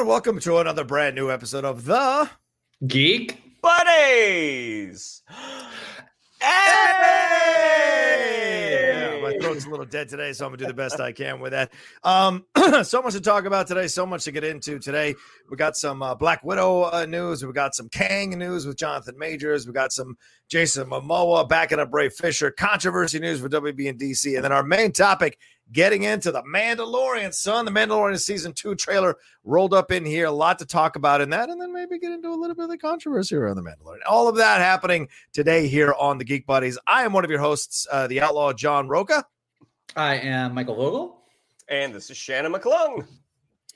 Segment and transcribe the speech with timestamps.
[0.00, 2.30] Everyone, welcome to another brand new episode of the
[2.86, 5.20] Geek buddies.
[6.40, 6.48] Yeah,
[9.22, 11.52] my throat's a little dead today, so I'm gonna do the best I can with
[11.52, 11.70] that.
[12.02, 12.46] Um,
[12.82, 15.14] so much to talk about today, so much to get into today.
[15.50, 19.18] We got some uh, Black Widow uh, news, we got some Kang news with Jonathan
[19.18, 20.16] Majors, we got some
[20.48, 24.62] Jason Momoa backing up Ray Fisher, controversy news for WB and DC, and then our
[24.62, 25.36] main topic
[25.72, 27.64] getting into the Mandalorian, son.
[27.64, 30.26] The Mandalorian season two trailer rolled up in here.
[30.26, 32.64] A lot to talk about in that, and then maybe get into a little bit
[32.64, 34.00] of the controversy around the Mandalorian.
[34.08, 36.78] All of that happening today here on the Geek Buddies.
[36.86, 39.24] I am one of your hosts, uh, the outlaw John Rocha.
[39.96, 41.16] I am Michael Vogel.
[41.68, 43.06] And this is Shannon McClung.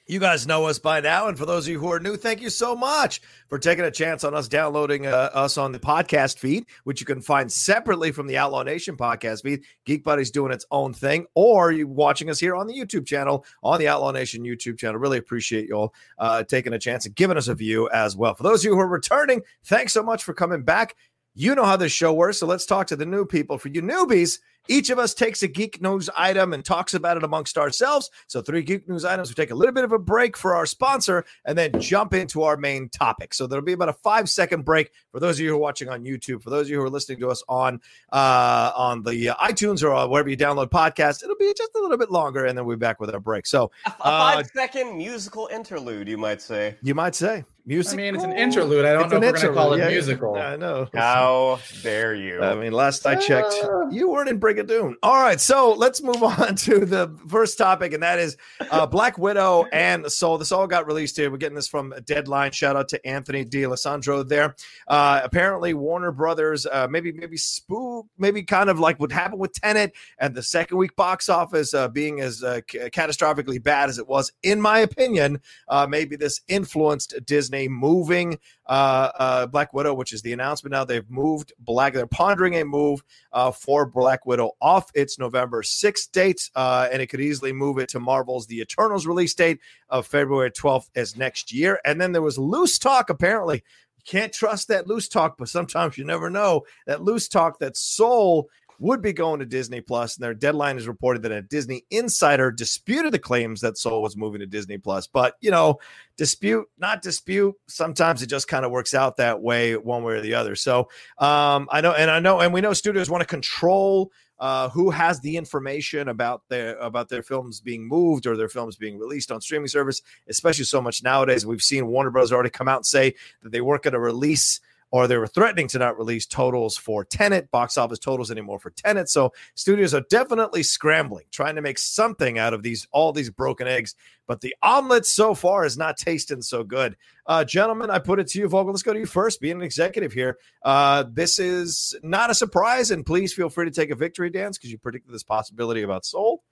[0.06, 2.42] You guys know us by now, and for those of you who are new, thank
[2.42, 6.38] you so much for taking a chance on us downloading uh, us on the podcast
[6.38, 9.62] feed, which you can find separately from the Outlaw Nation podcast feed.
[9.86, 13.46] Geek Buddy's doing its own thing, or you watching us here on the YouTube channel
[13.62, 15.00] on the Outlaw Nation YouTube channel.
[15.00, 18.34] Really appreciate you all uh, taking a chance and giving us a view as well.
[18.34, 20.96] For those of you who are returning, thanks so much for coming back.
[21.36, 23.58] You know how this show works, so let's talk to the new people.
[23.58, 27.24] For you newbies, each of us takes a geek news item and talks about it
[27.24, 28.08] amongst ourselves.
[28.28, 29.30] So, three geek news items.
[29.30, 32.44] We take a little bit of a break for our sponsor and then jump into
[32.44, 33.34] our main topic.
[33.34, 35.88] So, there'll be about a five second break for those of you who are watching
[35.88, 36.40] on YouTube.
[36.40, 37.80] For those of you who are listening to us on
[38.12, 41.80] uh, on the uh, iTunes or uh, wherever you download podcasts, it'll be just a
[41.80, 43.44] little bit longer, and then we'll be back with our break.
[43.46, 46.76] So, A, a uh, five second musical interlude, you might say.
[46.80, 47.94] you might say music.
[47.94, 48.84] I mean, it's an interlude.
[48.84, 49.88] I don't It's know an if we're going to call it yeah.
[49.88, 50.36] musical.
[50.36, 50.88] I know.
[50.94, 52.42] How dare you?
[52.42, 53.54] I mean, last I checked,
[53.90, 54.94] you weren't in Brigadoon.
[55.02, 58.36] All right, so let's move on to the first topic, and that is
[58.70, 60.38] uh, Black Widow and Soul.
[60.38, 61.30] This all got released here.
[61.30, 62.52] We're getting this from Deadline.
[62.52, 64.54] Shout out to Anthony D'Alessandro there.
[64.88, 69.52] Uh, apparently, Warner Brothers, uh, maybe maybe spook, maybe kind of like what happened with
[69.52, 73.98] Tenet and the second week box office uh, being as uh, c- catastrophically bad as
[73.98, 75.40] it was, in my opinion.
[75.68, 80.84] Uh, maybe this influenced Disney moving uh, uh, Black Widow, which is the announcement now.
[80.84, 81.92] They've moved Black.
[81.92, 83.02] They're pondering a move
[83.32, 87.78] uh, for Black Widow off its November 6th date, uh, and it could easily move
[87.78, 91.80] it to Marvel's The Eternals release date of February 12th as next year.
[91.84, 93.62] And then there was loose talk, apparently,
[93.96, 97.76] You can't trust that loose talk, but sometimes you never know that loose talk that
[97.76, 98.48] Soul
[98.78, 102.50] would be going to Disney Plus, and their deadline is reported that a Disney insider
[102.50, 105.06] disputed the claims that Soul was moving to Disney Plus.
[105.06, 105.78] But you know,
[106.16, 107.54] dispute, not dispute.
[107.66, 110.56] Sometimes it just kind of works out that way, one way or the other.
[110.56, 110.88] So
[111.18, 114.90] um, I know, and I know, and we know studios want to control uh, who
[114.90, 119.30] has the information about their about their films being moved or their films being released
[119.30, 121.46] on streaming service, especially so much nowadays.
[121.46, 122.32] We've seen Warner Bros.
[122.32, 124.60] already come out and say that they weren't going to release
[124.94, 128.70] or they were threatening to not release totals for Tenet, box office totals anymore for
[128.70, 129.08] Tenet.
[129.08, 133.66] So studios are definitely scrambling, trying to make something out of these all these broken
[133.66, 133.96] eggs.
[134.28, 136.94] But the omelet so far is not tasting so good.
[137.26, 138.70] Uh, gentlemen, I put it to you, Vogel.
[138.70, 139.40] Let's go to you first.
[139.40, 143.72] Being an executive here, uh, this is not a surprise, and please feel free to
[143.72, 146.44] take a victory dance because you predicted this possibility about Soul.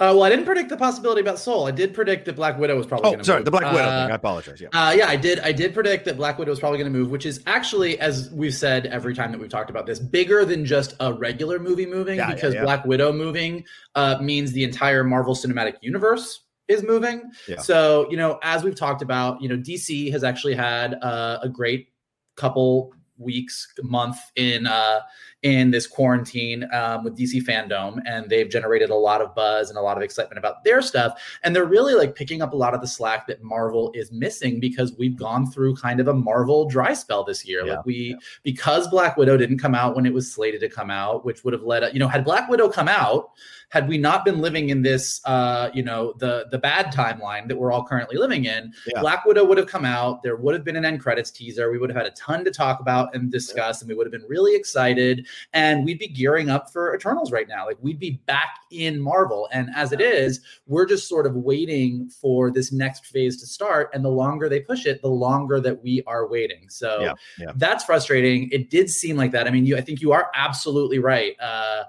[0.00, 1.66] Uh, well, I didn't predict the possibility about Soul.
[1.66, 3.08] I did predict that Black Widow was probably.
[3.08, 3.26] Oh, sorry, move.
[3.26, 4.12] Sorry, the Black Widow Uh, thing.
[4.12, 4.60] I apologize.
[4.60, 4.68] Yeah.
[4.72, 5.40] Uh, yeah, I did.
[5.40, 8.30] I did predict that Black Widow was probably going to move, which is actually, as
[8.30, 11.86] we've said every time that we've talked about this, bigger than just a regular movie
[11.86, 12.18] moving.
[12.18, 12.62] Yeah, yeah, because yeah.
[12.62, 13.64] Black Widow moving
[13.96, 17.32] uh, means the entire Marvel Cinematic Universe is moving.
[17.48, 17.58] Yeah.
[17.58, 21.48] So you know, as we've talked about, you know, DC has actually had uh, a
[21.48, 21.88] great
[22.36, 25.00] couple weeks, month in uh,
[25.42, 29.78] in this quarantine um, with DC fandom, and they've generated a lot of buzz and
[29.78, 31.20] a lot of excitement about their stuff.
[31.44, 34.58] And they're really like picking up a lot of the slack that Marvel is missing
[34.58, 37.64] because we've gone through kind of a Marvel dry spell this year.
[37.64, 40.90] Yeah, like we because Black Widow didn't come out when it was slated to come
[40.90, 43.30] out, which would have led you know had Black Widow come out.
[43.70, 47.56] Had we not been living in this, uh, you know, the the bad timeline that
[47.56, 49.00] we're all currently living in, Yeah.
[49.00, 50.22] Black Widow would have come out.
[50.22, 51.70] There would have been an end credits teaser.
[51.70, 54.12] We would have had a ton to talk about and discuss, and we would have
[54.12, 55.26] been really excited.
[55.52, 57.66] And we'd be gearing up for Eternals right now.
[57.66, 59.48] Like we'd be back in Marvel.
[59.52, 63.90] And as it is, we're just sort of waiting for this next phase to start.
[63.92, 66.68] And the longer they push it, the longer that we are waiting.
[66.70, 67.52] So Yeah, yeah.
[67.56, 68.48] that's frustrating.
[68.50, 69.46] It did seem like that.
[69.46, 71.34] I mean, you, I think you are absolutely right.
[71.40, 71.84] Uh,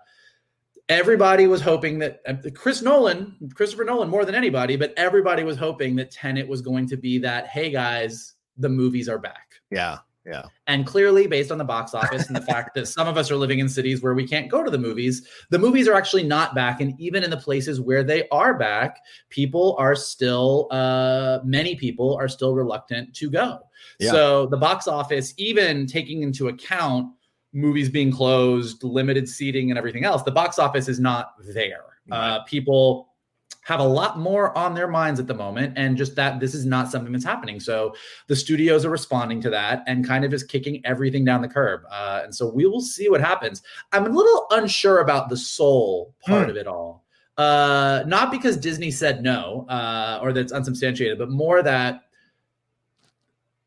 [0.89, 5.55] everybody was hoping that uh, Chris Nolan, Christopher Nolan, more than anybody, but everybody was
[5.55, 7.47] hoping that Tenet was going to be that.
[7.47, 9.53] Hey guys, the movies are back.
[9.71, 9.99] Yeah.
[10.25, 10.43] Yeah.
[10.67, 13.35] And clearly, based on the box office and the fact that some of us are
[13.35, 16.53] living in cities where we can't go to the movies, the movies are actually not
[16.53, 16.81] back.
[16.81, 18.99] And even in the places where they are back,
[19.29, 23.59] people are still, uh, many people are still reluctant to go.
[23.97, 24.11] Yeah.
[24.11, 27.07] So the box office, even taking into account
[27.53, 31.85] movies being closed, limited seating, and everything else, the box office is not there.
[32.11, 33.09] Uh, people
[33.61, 36.65] have a lot more on their minds at the moment and just that this is
[36.65, 37.59] not something that's happening.
[37.59, 37.93] So
[38.25, 41.81] the studios are responding to that and kind of just kicking everything down the curb.
[41.91, 43.61] Uh, and so we will see what happens.
[43.91, 46.49] I'm a little unsure about the soul part Hmm.
[46.51, 47.05] of it all.
[47.37, 52.01] Uh, not because disney said no uh, or that's unsubstantiated but more that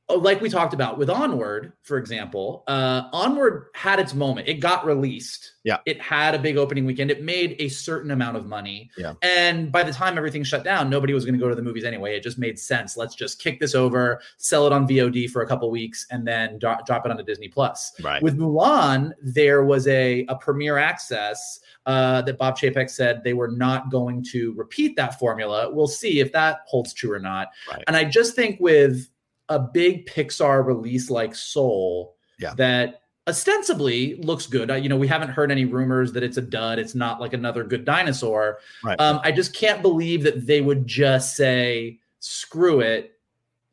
[0.09, 4.85] like we talked about with onward for example uh, onward had its moment it got
[4.85, 5.79] released Yeah.
[5.87, 9.15] it had a big opening weekend it made a certain amount of money Yeah.
[9.23, 11.85] and by the time everything shut down nobody was going to go to the movies
[11.85, 15.43] anyway it just made sense let's just kick this over sell it on vod for
[15.43, 18.23] a couple weeks and then dro- drop it onto disney plus Right.
[18.23, 23.49] with Mulan, there was a, a premiere access uh, that Bob Chapek said they were
[23.51, 25.69] not going to repeat that formula.
[25.73, 27.49] We'll see if that holds true or not.
[27.71, 27.83] Right.
[27.89, 29.09] And I just think with
[29.55, 32.55] a big Pixar release like Soul, Yeah.
[32.55, 34.71] that ostensibly looks good.
[34.71, 36.79] Uh, you know, we haven't heard any rumors that it's a dud.
[36.79, 38.59] It's not like another good dinosaur.
[38.83, 39.01] Right.
[39.01, 43.11] Um, I just can't believe that they would just say, screw it.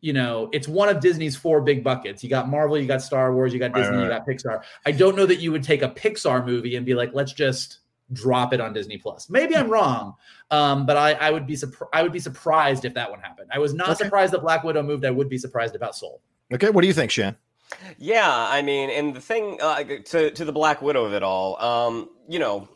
[0.01, 2.23] You know, it's one of Disney's four big buckets.
[2.23, 4.63] You got Marvel, you got Star Wars, you got Right, Disney, right, you got Pixar.
[4.85, 7.79] I don't know that you would take a Pixar movie and be like, let's just
[8.13, 9.29] drop it on Disney Plus.
[9.29, 10.15] Maybe I'm wrong,
[10.51, 11.89] um, but I, I would be surprised.
[11.93, 13.49] I would be surprised if that one happened.
[13.53, 14.03] I was not Okay.
[14.05, 15.05] surprised that Black Widow moved.
[15.05, 16.21] I would be surprised about Soul.
[16.53, 16.69] Okay.
[16.69, 17.35] What do you think, Shan?
[17.99, 21.61] Yeah, I mean, and the thing uh, to to the Black Widow of it all,
[21.61, 22.67] um, you know,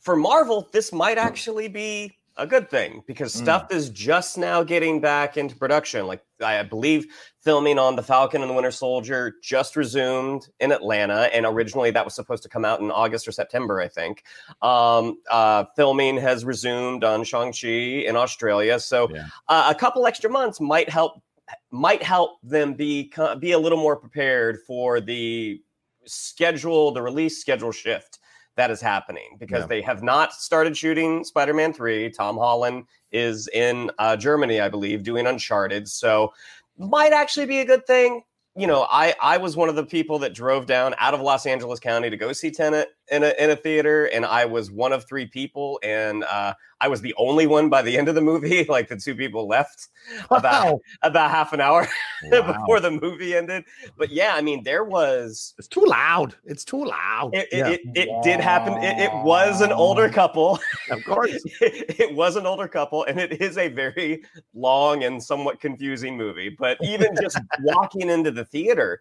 [0.00, 3.42] for Marvel, this might actually be a good thing because Mm.
[3.42, 6.06] stuff is just now getting back into production.
[6.06, 7.06] Like I believe
[7.42, 12.04] filming on the Falcon and the Winter Soldier just resumed in Atlanta, and originally that
[12.04, 14.24] was supposed to come out in August or September, I think.
[14.62, 19.26] Um, uh, filming has resumed on Shang Chi in Australia, so Yeah.
[19.48, 21.22] uh, a couple extra months might help
[21.70, 25.60] might help them be be a little more prepared for the
[26.06, 28.18] schedule, the release schedule shift
[28.56, 29.66] that is happening because Yeah.
[29.66, 32.10] they have not started shooting Spider-Man 3.
[32.10, 35.88] Tom Holland is in uh, Germany, I believe, doing Uncharted.
[35.88, 36.32] So
[36.78, 38.22] might actually be a good thing.
[38.56, 41.44] You know, I I was one of the people that drove down out of Los
[41.44, 44.92] Angeles County to go see Tenet in a in a theater, and I was one
[44.92, 48.20] of three people, and uh, I was the only one by the end of the
[48.20, 48.64] movie.
[48.68, 49.88] Like the two people left
[50.30, 50.80] about Wow.
[51.02, 51.88] about half an hour
[52.24, 52.52] Wow.
[52.52, 53.64] before the movie ended.
[53.96, 56.34] But yeah, I mean, there was It's too loud.
[56.44, 57.30] It's too loud.
[57.34, 57.48] it.
[57.50, 57.68] It, Yeah.
[57.70, 58.74] it, it did happen.
[58.82, 60.58] It, it was an older couple.
[60.90, 61.42] of course.
[61.60, 64.22] it was an older couple, and it is a very
[64.54, 66.50] long and somewhat confusing movie.
[66.50, 69.00] But even just walking into the theater,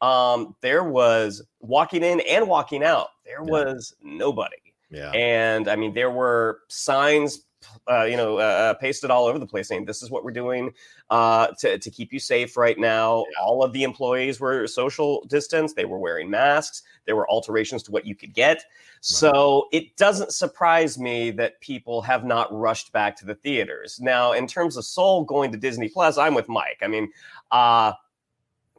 [0.00, 3.08] um, there was walking in and walking out.
[3.24, 4.56] There was nobody,
[4.90, 5.10] Yeah.
[5.12, 7.42] and I mean, there were signs.
[7.90, 10.30] Uh, you know, uh, uh, pasted all over the place saying this is what we're
[10.30, 10.72] doing
[11.10, 13.24] uh, to, to keep you safe right now.
[13.40, 15.74] All of the employees were social distance.
[15.74, 16.82] They were wearing masks.
[17.04, 18.64] There were alterations to what you could get.
[19.00, 23.98] So it doesn't surprise me that people have not rushed back to the theaters.
[24.00, 26.78] Now, in terms of Soul going to Disney Plus, I'm with Mike.
[26.82, 27.10] I mean,
[27.50, 27.92] uh,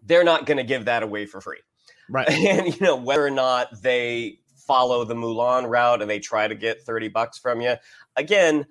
[0.04, 1.60] they're not going to give that away for free.
[2.10, 2.30] Right.
[2.30, 4.41] And you know whether or not they
[4.72, 7.76] follow the Mulan route and they try to get 30 bucks from you.
[8.16, 8.66] Again,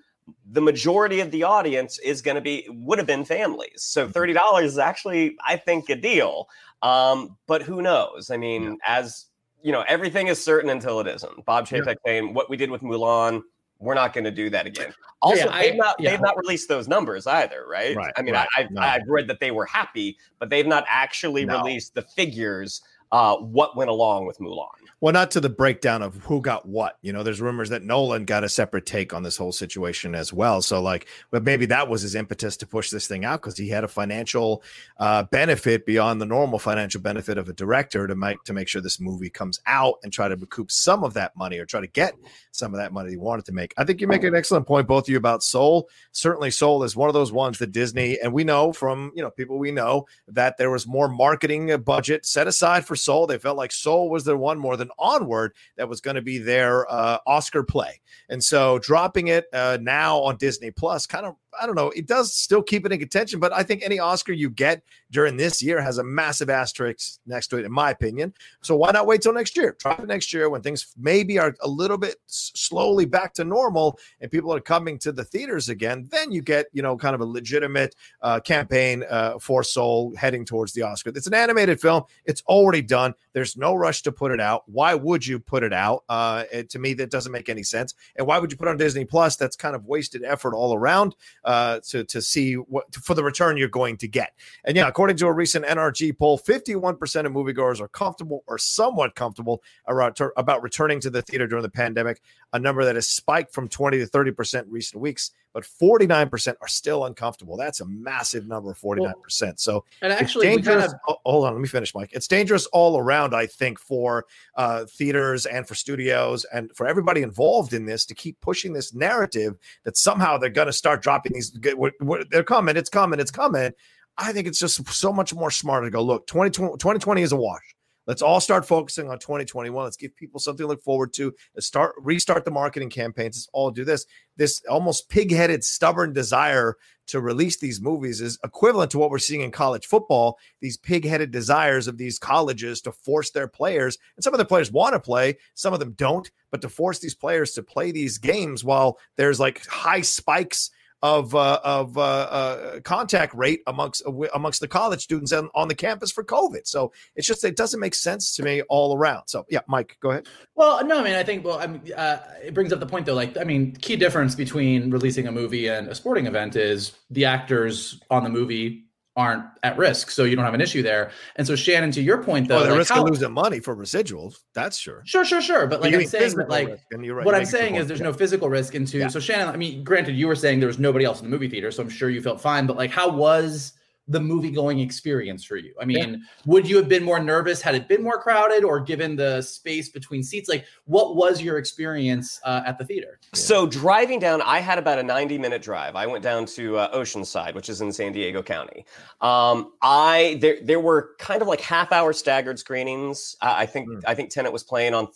[0.52, 3.82] the majority of the audience is going to be would have been families.
[3.82, 4.38] So Mm-hmm.
[4.38, 6.48] $30 is actually I think a deal.
[6.82, 8.30] Um, but who knows?
[8.30, 9.26] I mean, as
[9.62, 11.44] you know, everything is certain until it isn't.
[11.44, 11.80] Bob Yeah.
[11.80, 13.42] Chapek saying what we did with Mulan,
[13.78, 14.94] we're not going to do that again.
[15.20, 16.10] Also, Yeah, they've not yeah.
[16.10, 17.94] they've not released those numbers either, right?
[17.96, 18.48] Right, I mean, right.
[18.56, 18.80] I, I've, No.
[18.80, 21.58] I've read that they were happy, but they've not actually No.
[21.58, 22.80] released the figures
[23.12, 24.68] uh, what went along with Mulan.
[25.02, 26.98] Well, not to the breakdown of who got what.
[27.00, 30.30] You know, there's rumors that Nolan got a separate take on this whole situation as
[30.30, 30.60] well.
[30.60, 33.70] So, like, but maybe that was his impetus to push this thing out because he
[33.70, 34.62] had a financial
[34.98, 38.82] uh, benefit beyond the normal financial benefit of a director to make to make sure
[38.82, 41.86] this movie comes out and try to recoup some of that money or try to
[41.86, 42.12] get
[42.52, 43.72] some of that money he wanted to make.
[43.78, 45.88] I think you make an excellent point, both of you, about Soul.
[46.12, 49.30] Certainly, Soul is one of those ones that Disney and we know from you know
[49.30, 53.26] people we know that there was more marketing budget set aside for Soul.
[53.26, 56.38] They felt like Soul was the one more than Onward that was going to be
[56.38, 61.36] their uh, Oscar play, and so dropping it uh, now on Disney Plus kind of
[61.58, 61.90] I don't know.
[61.90, 65.36] It does still keep it in contention, but I think any Oscar you get during
[65.36, 68.34] this year has a massive asterisk next to it, in my opinion.
[68.62, 69.72] So why not wait till next year?
[69.72, 73.98] Try it next year when things maybe are a little bit slowly back to normal
[74.20, 76.06] and people are coming to the theaters again.
[76.10, 80.44] Then you get you know kind of a legitimate uh, campaign uh, for Soul heading
[80.44, 81.10] towards the Oscar.
[81.14, 82.04] It's an animated film.
[82.24, 83.14] It's already done.
[83.32, 84.62] There's no rush to put it out.
[84.66, 86.04] Why would you put it out?
[86.08, 87.94] Uh, it, to me, that doesn't make any sense.
[88.16, 89.36] And why would you put on Disney Plus?
[89.36, 93.56] That's kind of wasted effort all around uh, to to see what for the return
[93.56, 94.32] you're going to get.
[94.64, 99.14] And yeah, according to a recent NRG poll, 51% of moviegoers are comfortable or somewhat
[99.14, 102.20] comfortable around about returning to the theater during the pandemic,
[102.52, 105.30] a number that has spiked from 20 to 30% in recent weeks.
[105.52, 107.56] But 49% are still uncomfortable.
[107.56, 109.58] That's a massive number, 49%.
[109.58, 110.76] So And actually, dangerous.
[110.76, 112.10] kind of oh, hold on, let me finish, Mike.
[112.12, 117.22] It's dangerous all around, I think, for uh, theaters and for studios and for everybody
[117.22, 121.32] involved in this to keep pushing this narrative that somehow they're going to start dropping
[121.32, 121.50] these.
[121.50, 123.72] They're coming, it's coming, it's coming.
[124.18, 126.28] I think it's just so much more smarter to go look.
[126.28, 127.74] 2020, 2020 is a wash.
[128.10, 129.84] Let's all start focusing on 2021.
[129.84, 131.32] Let's give people something to look forward to.
[131.54, 133.36] Let's start restart the marketing campaigns.
[133.36, 134.04] Let's all do this.
[134.36, 136.74] This almost pig-headed, stubborn desire
[137.06, 140.40] to release these movies is equivalent to what we're seeing in college football.
[140.60, 144.72] These pig-headed desires of these colleges to force their players, and some of the players
[144.72, 148.18] want to play, some of them don't, but to force these players to play these
[148.18, 154.12] games while there's like high spikes of uh, of uh, uh, contact rate amongst uh,
[154.34, 156.66] amongst the college students on, on the campus for COVID.
[156.66, 159.28] So it's just it doesn't make sense to me all around.
[159.28, 160.26] So yeah, Mike, go ahead.
[160.54, 163.06] Well, no, I mean, I think, well, I mean, uh, it brings up the point
[163.06, 163.14] though.
[163.14, 167.24] Like, I mean, key difference between releasing a movie and a sporting event is the
[167.24, 171.10] actors on the movie aren't at risk, so you don't have an issue there.
[171.36, 173.58] And so, Shannon, to your point though, Oh, the like, risk how- of losing money
[173.60, 175.02] for residuals, that's sure.
[175.04, 175.66] Sure, sure, sure.
[175.66, 177.50] But like you I'm saying, that, like risk, and you're right, what I'm make a
[177.50, 178.06] good saying is there's Yeah.
[178.06, 178.98] no physical risk into.
[178.98, 179.08] Yeah.
[179.08, 181.48] So Shannon, I mean, granted, you were saying there was nobody else in the movie
[181.48, 182.66] theater, so I'm sure you felt fine.
[182.66, 183.72] But like, how was
[184.10, 185.72] the movie going experience for you?
[185.80, 189.16] I mean, would you have been more nervous had it been more crowded, or given
[189.16, 190.48] the space between seats?
[190.48, 193.20] Like, what was your experience uh, at the theater?
[193.34, 195.94] So driving down, I had about a 90 minute drive.
[195.94, 198.84] I went down to uh, Oceanside, which is in San Diego County.
[199.20, 203.36] Um, I there there were kind of like half hour staggered screenings.
[203.40, 203.98] Uh, I think Hmm.
[204.06, 205.08] I think Tenet was playing on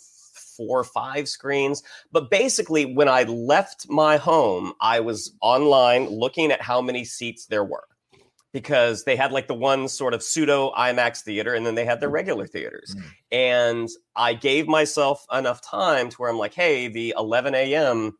[0.55, 1.83] four or five screens.
[2.11, 7.45] But basically, when I left my home, I was online looking at how many seats
[7.45, 7.83] there were
[8.55, 11.99] because they had like the one sort of pseudo IMAX theater and then they had
[11.99, 12.95] their regular theaters.
[12.97, 13.03] Mm.
[13.33, 18.17] And I gave myself enough time to where I'm like, hey, the 11 a.m.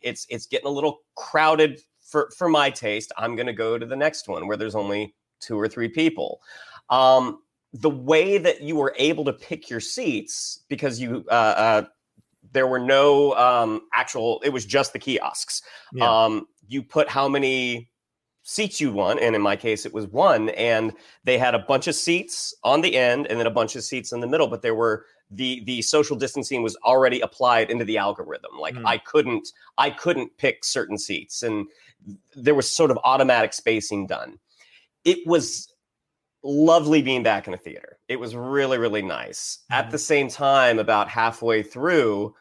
[0.00, 3.10] it's it's getting a little crowded for for my taste.
[3.18, 6.40] I'm gonna go to the next one where there's only two or three people.
[6.88, 7.40] Um,
[7.72, 11.82] the way that you were able to pick your seats because you uh, uh,
[12.52, 15.62] there were no um, actual it was just the kiosks
[15.92, 16.26] Yeah.
[16.26, 17.90] um, you put how many
[18.46, 20.92] seats you want and in my case it was one and
[21.24, 24.12] they had a bunch of seats on the end and then a bunch of seats
[24.12, 27.96] in the middle but there were the the social distancing was already applied into the
[27.96, 28.86] algorithm like Hmm.
[28.86, 29.48] i couldn't
[29.78, 31.66] i couldn't pick certain seats and
[32.36, 34.38] there was sort of automatic spacing done
[35.06, 35.74] it was
[36.42, 37.98] lovely being back in a theater.
[38.08, 39.60] It was really, really nice.
[39.70, 42.34] At the same time, about halfway through,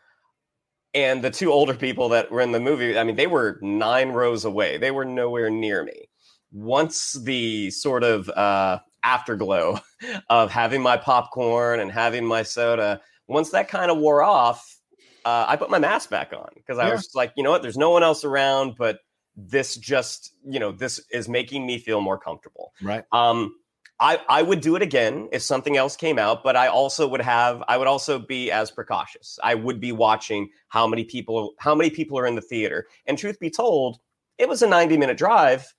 [0.94, 4.10] and the two older people that were in the movie, I mean, they were nine
[4.10, 4.78] rows away.
[4.78, 6.10] They were nowhere near me.
[6.52, 9.80] Once the sort of uh, afterglow
[10.30, 14.78] of having my popcorn and having my soda, once that kind of wore off,
[15.26, 16.94] uh, I put my mask back on because I Yeah.
[16.94, 19.00] was like, you know what, there's no one else around, but
[19.36, 22.74] this just, you know, this is making me feel more comfortable.
[22.82, 23.04] Right.
[23.12, 23.56] Um,
[24.04, 27.22] I, I would do it again if something else came out, but I also would
[27.22, 29.40] have I would also be as precautious.
[29.44, 32.88] I would be watching how many people how many people are in the theater.
[33.08, 34.00] And truth be told,
[34.38, 35.74] it was a 90 minute drive.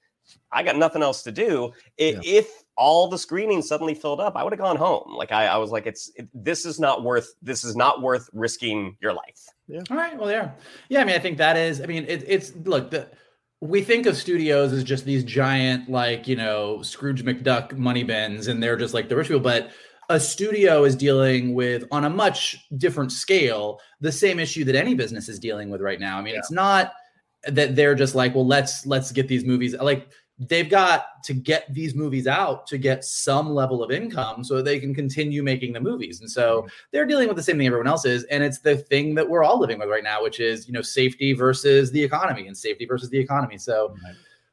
[0.50, 1.72] I got nothing else to do.
[2.00, 2.20] I- Yeah.
[2.24, 5.14] If all the screenings suddenly filled up, I would have gone home.
[5.14, 8.30] Like I, I was like, it's it, this is not worth this is not worth
[8.32, 9.42] risking your life.
[9.90, 10.16] All right.
[10.18, 10.52] Well, yeah.
[10.88, 11.02] Yeah.
[11.02, 13.06] I mean, I think that is, I mean, it, it's, look, the,
[13.64, 18.48] we think of studios as just these giant, like, you know, Scrooge McDuck money bins,
[18.48, 19.40] and they're just like the rich people.
[19.40, 19.70] But
[20.10, 24.94] a studio is dealing with, on a much different scale, the same issue that any
[24.94, 26.18] business is dealing with right now.
[26.18, 26.92] I mean, it's not
[27.46, 29.74] that they're just like, well, let's, let's get these movies.
[29.74, 34.60] Like, they've got to get these movies out to get some level of income so
[34.60, 36.20] they can continue making the movies.
[36.20, 36.68] And so hmm.
[36.90, 38.24] they're dealing with the same thing everyone else is.
[38.24, 40.82] And it's the thing that we're all living with right now, which is, you know,
[40.82, 43.58] safety versus the economy and safety versus the economy.
[43.58, 43.94] So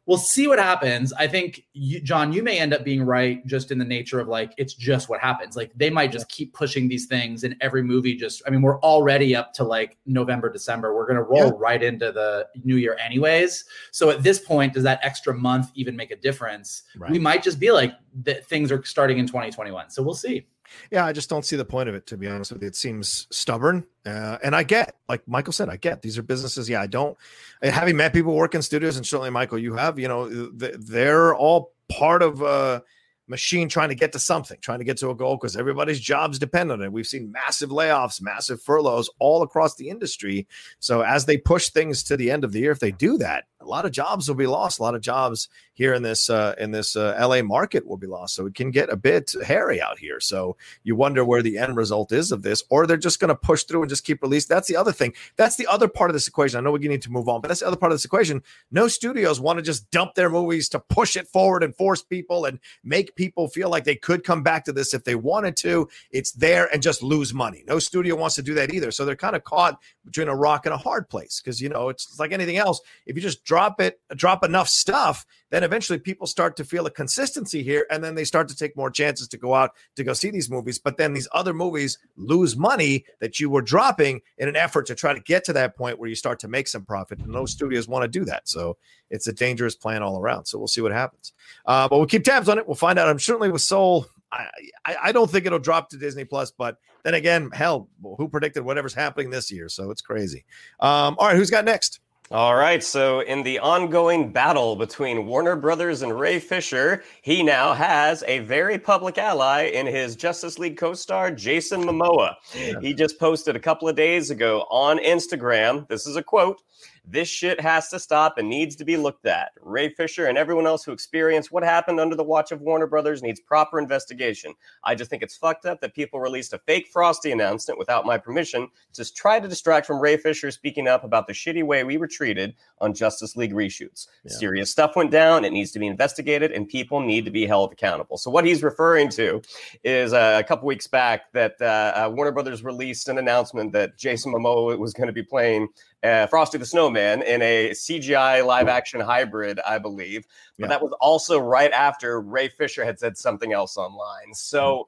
[0.08, 1.14] we'll see what happens.
[1.14, 4.28] I think you, John, you may end up being right just in the nature of
[4.28, 5.56] like, it's just what happens.
[5.56, 8.80] Like they might just keep pushing these things and every movie just, I mean, we're
[8.82, 10.96] already up to like November, December.
[10.96, 11.52] We're going to roll Yeah.
[11.58, 13.64] right into the new year anyways.
[13.92, 16.84] So at this point, does that extra month even make a difference?
[16.98, 17.12] Right.
[17.12, 17.94] We might just be like
[18.24, 19.92] that things are starting in 2021.
[19.92, 20.48] So we'll see.
[20.92, 22.68] Yeah, I just don't see the point of it, to be honest with you.
[22.68, 23.86] It seems stubborn.
[24.06, 26.70] Uh, and I get, like Michael said, I get these are businesses.
[26.70, 27.18] Yeah, I don't,
[27.62, 31.74] having met people work in studios, and certainly, Michael, you have, you know, they're all
[31.90, 32.84] part of a
[33.28, 36.38] machine trying to get to something, trying to get to a goal because everybody's jobs
[36.38, 36.92] depend on it.
[36.92, 40.48] We've seen massive layoffs, massive furloughs all across the industry.
[40.80, 43.46] So as they push things to the end of the year, if they do that,
[43.62, 44.80] a lot of jobs will be lost.
[44.80, 48.08] A lot of jobs here in this uh, in this uh, LA market will be
[48.08, 48.36] lost.
[48.36, 50.20] So it can get a bit hairy out here.
[50.20, 53.36] So you wonder where the end result is of this, or they're just going to
[53.36, 54.46] push through and just keep release.
[54.46, 55.14] That's the other thing.
[55.38, 56.58] That's the other part of this equation.
[56.58, 58.44] I know we need to move on, but that's the other part of this equation.
[58.72, 62.46] No studios want to just dump their movies to push it forward and force people
[62.46, 65.88] and make people feel like they could come back to this if they wanted to.
[66.12, 67.64] It's there and just lose money.
[67.68, 68.92] No studio wants to do that either.
[68.92, 71.90] So they're kind of caught between a rock and a hard place because you know
[71.90, 72.82] it's like anything else.
[73.06, 76.92] If you just drop it, drop enough stuff, then eventually people start to feel a
[76.92, 80.14] consistency here, and then they start to take more chances to go out to go
[80.14, 80.80] see these movies.
[80.80, 84.96] But then these other movies lose money that you were dropping in an effort to
[84.96, 87.20] try to get to that point where you start to make some profit.
[87.20, 88.78] And no studios want to do that, so
[89.10, 90.46] it's a dangerous plan all around.
[90.46, 91.34] So we'll see what happens.
[91.66, 92.68] Uh, but we'll keep tabs on it.
[92.68, 93.08] We'll find out.
[93.08, 94.08] I'm certainly with Soul.
[94.32, 94.48] I,
[94.86, 98.64] I, I don't think it'll drop to Disney Plus, but then again, hell, who predicted
[98.64, 99.68] whatever's happening this year?
[99.68, 100.46] So it's crazy.
[100.80, 102.00] Um, all right, who's got next?
[102.32, 102.82] All right.
[102.82, 108.40] So, in the ongoing battle between Warner Brothers and Ray Fisher, he now has a
[108.40, 112.36] very public ally in his Justice League co star, Jason Momoa.
[112.82, 115.86] He just posted a couple of days ago on Instagram.
[115.90, 116.62] This is a quote
[117.04, 119.52] This shit has to stop and needs to be looked at.
[119.60, 123.24] Ray Fisher and everyone else who experienced what happened under the watch of Warner Brothers
[123.24, 124.54] needs proper investigation.
[124.84, 128.18] I just think it's fucked up that people released a fake Frosty announcement without my
[128.18, 131.98] permission to try to distract from Ray Fisher speaking up about the shitty way we
[131.98, 134.08] were treated on Justice League reshoots.
[134.24, 134.38] Yeah.
[134.38, 135.44] Serious stuff went down.
[135.44, 138.18] It needs to be investigated, and people need to be held accountable.
[138.18, 139.42] So, what he's referring to
[139.84, 143.98] is uh, a couple weeks back that uh, uh, Warner Brothers released an announcement that
[143.98, 145.68] Jason Momoa was going to be playing
[146.04, 150.26] uh, Frosty the Snowman in a CGI live action hybrid, I believe.
[150.58, 150.68] But Yeah.
[150.70, 154.34] that was also right after Ray Fisher had said something else online.
[154.34, 154.88] So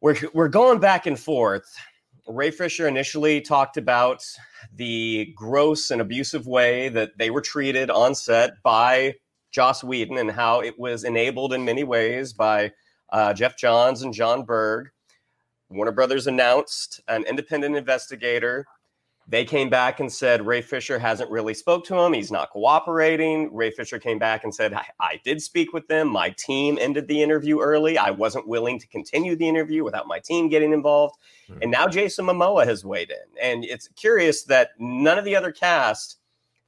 [0.00, 1.64] we're, we're going back and forth.
[2.28, 4.24] Ray Fisher initially talked about
[4.74, 9.14] the gross and abusive way that they were treated on set by
[9.52, 12.72] Joss Whedon and how it was enabled in many ways by
[13.12, 14.88] uh, Geoff Johns and Jon Berg.
[15.68, 18.66] Warner Brothers announced an independent investigator
[19.28, 22.12] They came back and said Ray Fisher hasn't really spoke to him.
[22.12, 23.52] He's not cooperating.
[23.52, 26.08] Ray Fisher came back and said, I, I did speak with them.
[26.08, 27.98] My team ended the interview early.
[27.98, 31.16] I wasn't willing to continue the interview without my team getting involved.
[31.50, 31.62] Mm-hmm.
[31.62, 33.42] And now Jason Momoa has weighed in.
[33.42, 36.18] And it's curious that none of the other cast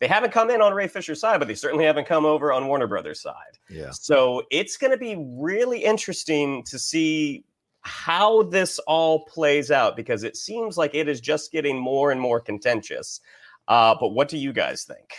[0.01, 2.69] they haven't come in on Ray Fisher's side, but they certainly haven't come over on
[2.69, 3.59] Warner Brothers' side.
[3.69, 3.91] Yeah.
[3.91, 7.45] So it's going to be really interesting to see
[7.89, 12.21] how this all plays out because it seems like it is just getting more and
[12.21, 13.21] more contentious.
[13.67, 15.11] Uh, but what do you guys think?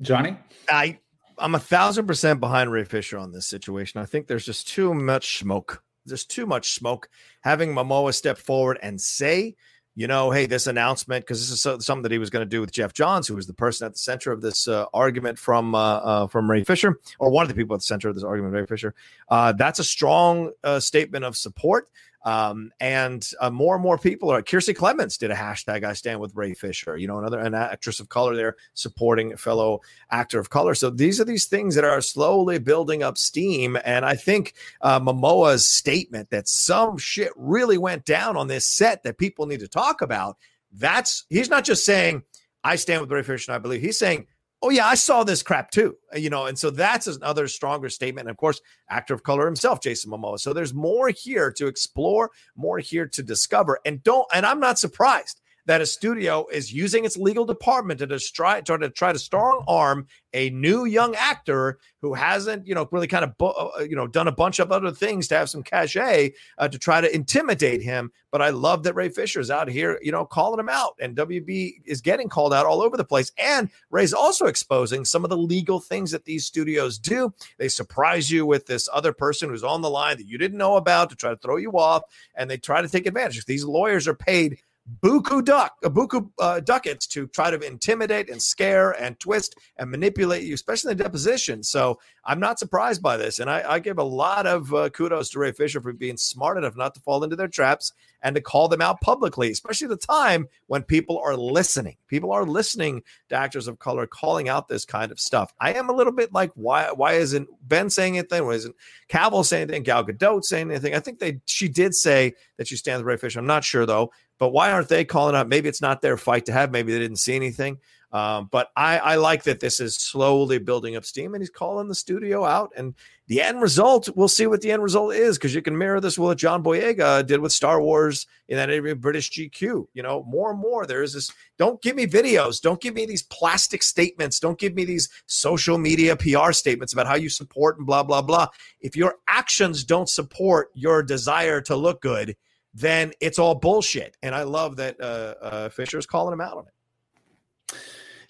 [0.00, 0.36] Johnny?
[0.68, 0.98] I
[1.38, 4.00] I'm a thousand percent behind Ray Fisher on this situation.
[4.00, 5.82] I think there's just too much smoke.
[6.04, 7.08] There's too much smoke.
[7.42, 9.56] Having Momoa step forward and say
[9.96, 12.60] you know, hey, this announcement, because this is something that he was going to do
[12.60, 15.74] with Geoff Johns, who was the person at the center of this uh, argument from
[15.74, 18.24] uh, uh, from Ray Fisher, or one of the people at the center of this
[18.24, 18.94] argument, Ray Fisher.
[19.28, 21.88] Uh, that's a strong uh, statement of support.
[22.24, 24.42] Um, and uh, more and more people are.
[24.42, 26.96] Kiersey Clemons did a hashtag I stand with Ray Fisher.
[26.96, 30.74] You know, another an actress of color there supporting a fellow actor of color.
[30.74, 33.76] So these are these things that are slowly building up steam.
[33.84, 39.02] And I think uh, Momoa's statement that some shit really went down on this set
[39.02, 40.36] that people need to talk about.
[40.72, 42.22] That's he's not just saying
[42.64, 44.26] I stand with Ray Fisher and I believe he's saying
[44.64, 45.96] oh yeah, I saw this crap too.
[46.12, 48.26] Uh, you know, and so that's another stronger statement.
[48.26, 50.40] And of course, actor of color himself, Jason Momoa.
[50.40, 53.78] So there's more here to explore, more here to discover.
[53.84, 58.06] And don't, and I'm not surprised that a studio is using its legal department to
[58.18, 63.06] try, to try to strong arm a new young actor who hasn't, you know, really
[63.06, 65.62] kind of, uh, uh, you know, done a bunch of other things to have some
[65.62, 68.10] cachet uh, to try to intimidate him.
[68.30, 71.16] But I love that Ray Fisher is out here, you know, calling him out, and
[71.16, 73.30] WB is getting called out all over the place.
[73.38, 77.32] And Ray's also exposing some of the legal things that these studios do.
[77.58, 80.76] They surprise you with this other person who's on the line that you didn't know
[80.76, 82.02] about to try to throw you off,
[82.34, 83.44] and they try to take advantage.
[83.44, 84.58] These lawyers are paid
[85.00, 90.42] buku duck, a buku uh, to try to intimidate and scare and twist and manipulate
[90.42, 91.62] you, especially in the deposition.
[91.62, 95.30] So I'm not surprised by this, and I, I give a lot of uh, kudos
[95.30, 97.92] to Ray Fisher for being smart enough not to fall into their traps
[98.22, 101.96] and to call them out publicly, especially the time when people are listening.
[102.08, 105.52] People are listening to actors of color calling out this kind of stuff.
[105.60, 106.90] I am a little bit like, why?
[106.90, 108.46] Why isn't Ben saying anything?
[108.46, 108.74] Why isn't
[109.08, 109.82] Cavill saying anything?
[109.82, 110.94] Gal Gadot saying anything?
[110.94, 113.38] I think they she did say that she stands with Ray Fisher.
[113.38, 114.12] I'm not sure though.
[114.38, 115.48] But why aren't they calling out?
[115.48, 116.70] Maybe it's not their fight to have.
[116.70, 117.78] Maybe they didn't see anything.
[118.14, 121.88] Um, but I, I like that this is slowly building up steam and he's calling
[121.88, 122.70] the studio out.
[122.76, 122.94] And
[123.26, 126.16] the end result, we'll see what the end result is because you can mirror this
[126.16, 129.88] with what John Boyega did with Star Wars in that British GQ.
[129.94, 131.32] You know, more and more there is this.
[131.58, 132.60] Don't give me videos.
[132.60, 134.38] Don't give me these plastic statements.
[134.38, 138.22] Don't give me these social media PR statements about how you support and blah, blah,
[138.22, 138.46] blah.
[138.80, 142.36] If your actions don't support your desire to look good,
[142.74, 144.16] then it's all bullshit.
[144.22, 145.68] And I love that uh, uh,
[146.06, 146.74] calling him out on it.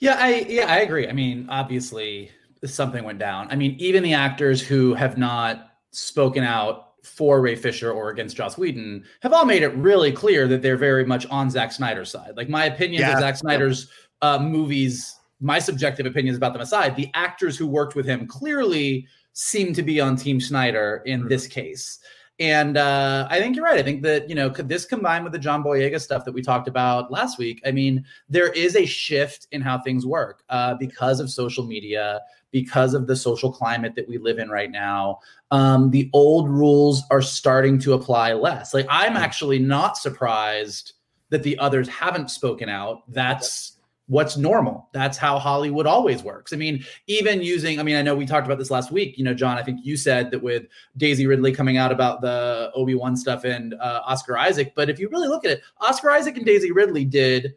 [0.04, 1.08] Yeah, I yeah I agree.
[1.08, 2.30] I mean, obviously
[2.62, 3.48] something went down.
[3.50, 8.36] I mean, even the actors who have not spoken out for Ray Fisher or against
[8.36, 12.10] Joss Whedon have all made it really clear that they're very much on Zack Snyder's
[12.10, 12.36] side.
[12.36, 13.14] Like my opinions yeah.
[13.14, 13.88] of Zack Snyder's
[14.20, 19.06] uh, movies, my subjective opinions about them aside, the actors who worked with him clearly
[19.32, 21.28] seem to be on Team Snyder in mm-hmm.
[21.30, 21.98] this case.
[22.40, 23.78] And uh, I think you're right.
[23.78, 26.42] I think that, you know, could this combine with the John Boyega stuff that we
[26.42, 27.62] talked about last week?
[27.64, 32.20] I mean, there is a shift in how things work uh, because of social media,
[32.50, 35.20] because of the social climate that we live in right now.
[35.52, 38.74] Um, the old rules are starting to apply less.
[38.74, 40.94] Like, I'm actually not surprised
[41.30, 43.02] that the others haven't spoken out.
[43.08, 43.73] That's
[44.06, 44.88] what's normal.
[44.92, 46.52] That's how Hollywood always works.
[46.52, 49.16] I mean, even using, I mean, I know we talked about this last week.
[49.16, 52.70] You know, John, I think you said that with Daisy Ridley coming out about the
[52.74, 54.74] Obi Wan stuff and uh, Oscar Isaac.
[54.74, 57.54] But if you really look at it, Oscar Isaac and Daisy Ridley did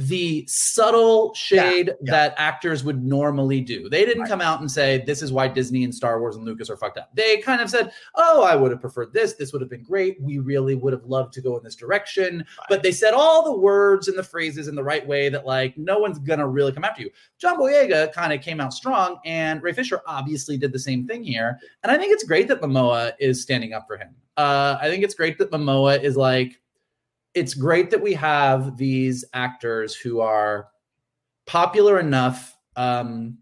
[0.00, 2.10] the subtle shade yeah, yeah.
[2.10, 3.88] that actors would normally do.
[3.90, 4.30] They didn't right.
[4.30, 6.96] come out and say, This is why Disney and Star Wars and Lucas are fucked
[6.96, 7.10] up.
[7.14, 9.34] They kind of said, Oh, I would have preferred this.
[9.34, 10.20] This would have been great.
[10.20, 12.38] We really would have loved to go in this direction.
[12.38, 12.66] Right.
[12.70, 15.76] But they said all the words and the phrases in the right way that, like,
[15.76, 17.10] no one's going to really come after you.
[17.38, 21.22] John Boyega kind of came out strong, and Ray Fisher obviously did the same thing
[21.22, 21.58] here.
[21.82, 24.14] And I think it's great that Momoa is standing up for him.
[24.36, 26.58] Uh, I think it's great that Momoa is like,
[27.34, 30.68] it's great that we have these actors who are
[31.46, 32.56] popular enough.
[32.76, 33.38] Um,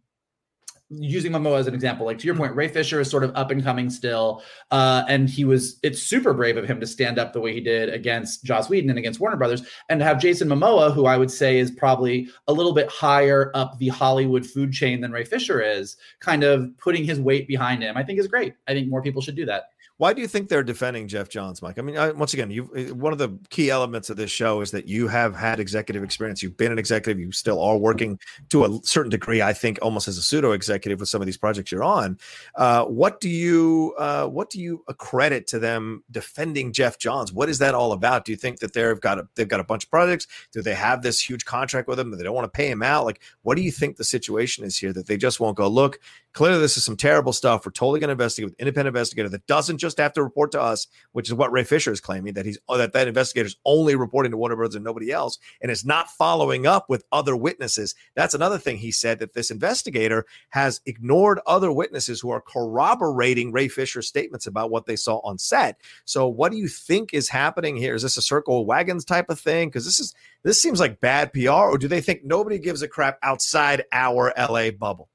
[0.90, 3.50] using Momoa as an example, like to your point, Ray Fisher is sort of up
[3.50, 5.78] and coming still, uh, and he was.
[5.82, 8.88] It's super brave of him to stand up the way he did against Joss Whedon
[8.88, 12.28] and against Warner Brothers, and to have Jason Momoa, who I would say is probably
[12.48, 16.70] a little bit higher up the Hollywood food chain than Ray Fisher is, kind of
[16.78, 17.96] putting his weight behind him.
[17.96, 18.54] I think is great.
[18.66, 19.64] I think more people should do that.
[19.98, 21.76] Why do you think they're defending Geoff Johns, Mike?
[21.76, 22.62] I mean, I, once again, you
[22.94, 26.40] one of the key elements of this show is that you have had executive experience.
[26.40, 27.18] You've been an executive.
[27.18, 29.42] You still are working to a certain degree.
[29.42, 32.16] I think almost as a pseudo executive with some of these projects you're on.
[32.54, 37.32] Uh, what do you uh, what do you accredit to them defending Geoff Johns?
[37.32, 38.24] What is that all about?
[38.24, 40.28] Do you think that they've got a they've got a bunch of projects?
[40.52, 42.84] Do they have this huge contract with him that they don't want to pay him
[42.84, 43.04] out?
[43.04, 45.98] Like, what do you think the situation is here that they just won't go look?
[46.34, 47.64] Clearly, this is some terrible stuff.
[47.64, 50.60] We're totally going to investigate with independent investigator that doesn't just have to report to
[50.60, 53.96] us, which is what Ray Fisher is claiming that he's that that investigator is only
[53.96, 57.94] reporting to Warner Brothers and nobody else, and is not following up with other witnesses.
[58.14, 63.50] That's another thing he said that this investigator has ignored other witnesses who are corroborating
[63.50, 65.80] Ray Fisher's statements about what they saw on set.
[66.04, 67.94] So, what do you think is happening here?
[67.94, 69.68] Is this a circle of wagons type of thing?
[69.68, 70.14] Because this is
[70.44, 74.32] this seems like bad PR, or do they think nobody gives a crap outside our
[74.38, 75.08] LA bubble?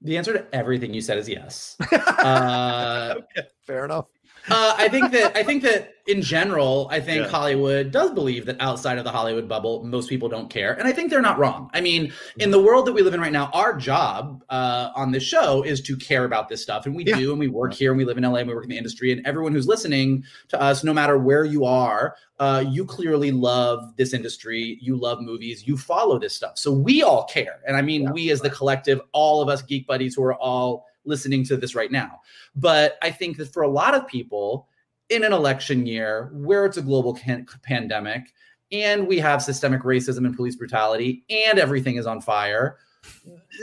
[0.00, 1.76] The answer to everything you said is yes.
[2.18, 4.06] Uh, okay, fair enough.
[4.50, 7.28] Uh, I think that I think that in general, I think Yeah.
[7.28, 10.92] Hollywood does believe that outside of the Hollywood bubble, most people don't care, and I
[10.92, 11.70] think they're not wrong.
[11.74, 15.12] I mean, in the world that we live in right now, our job uh, on
[15.12, 17.18] this show is to care about this stuff, and we Yeah.
[17.18, 18.78] do, and we work here, and we live in LA, and we work in the
[18.78, 23.30] industry, and everyone who's listening to us, no matter where you are, uh, you clearly
[23.30, 27.76] love this industry, you love movies, you follow this stuff, so we all care, and
[27.76, 31.44] I mean, we as the collective, all of us geek buddies who are all listening
[31.44, 32.20] to this right now.
[32.54, 34.68] But I think that for a lot of people
[35.08, 38.32] in an election year where it's a global can- pandemic
[38.70, 42.76] and we have systemic racism and police brutality and everything is on fire,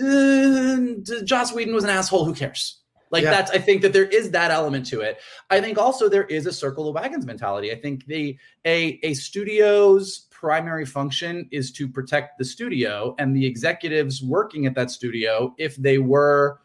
[0.02, 0.78] uh,
[1.24, 2.26] Joss Whedon was an asshole.
[2.26, 2.80] Who cares?
[3.12, 3.32] Like Yeah.
[3.32, 5.20] that's, I think that there is that element to it.
[5.50, 7.72] I think also there is a circle of wagons mentality.
[7.72, 13.46] I think the a a studio's primary function is to protect the studio and the
[13.46, 16.60] executives working at that studio if they were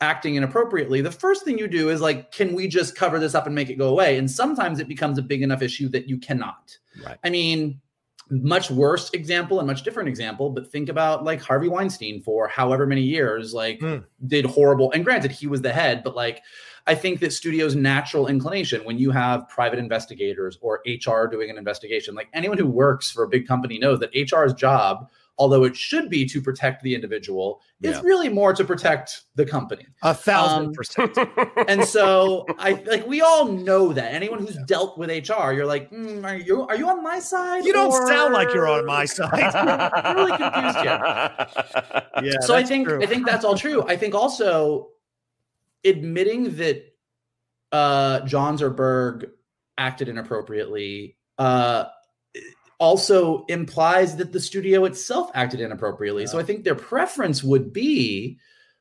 [0.00, 3.46] acting inappropriately the first thing you do is like can we just cover this up
[3.46, 6.18] and make it go away and sometimes it becomes a big enough issue that you
[6.18, 7.16] cannot Right.
[7.24, 7.80] i mean
[8.28, 12.86] much worse example and much different example but think about like harvey weinstein for however
[12.86, 13.98] many years like Hmm.
[14.26, 16.42] did horrible and granted he was the head but like
[16.86, 21.56] i think that studios natural inclination when you have private investigators or hr doing an
[21.56, 25.76] investigation like anyone who works for a big company knows that hr's job although it
[25.76, 28.00] should be to protect the individual Yeah.
[28.02, 31.16] really more to protect the company A thousand Um, percent.
[31.68, 35.90] and so I like we all know that anyone who's dealt with HR, you're like,
[35.90, 37.64] "Mm, are you are you on my side?
[37.66, 39.42] You don't or-" sound like you're on my side.
[39.54, 41.42] I'm really confused here.
[42.32, 42.40] yeah.
[42.40, 43.02] so I think true.
[43.02, 43.82] I think that's all true.
[43.86, 44.88] I think also
[45.84, 46.82] admitting that
[47.72, 49.28] uh Johns or Berg
[49.78, 51.84] acted inappropriately uh
[52.78, 56.26] also implies that the studio itself acted inappropriately.
[56.26, 58.38] So I think their preference would be,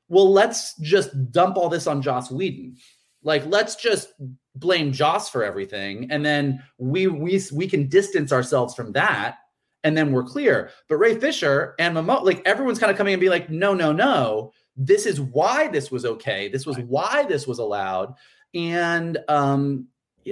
[0.10, 2.78] well, let's just dump all this on Joss Whedon.
[3.24, 4.10] Like, let's just
[4.56, 9.38] blame Joss for everything, and then we we we can distance ourselves from that,
[9.84, 10.70] and then we're clear.
[10.88, 13.92] But Ray Fisher and Momo, like everyone's kind of coming and be like, no, no,
[13.92, 16.50] no, this is why this was okay.
[16.50, 18.14] This was why this was allowed,
[18.54, 19.88] and um,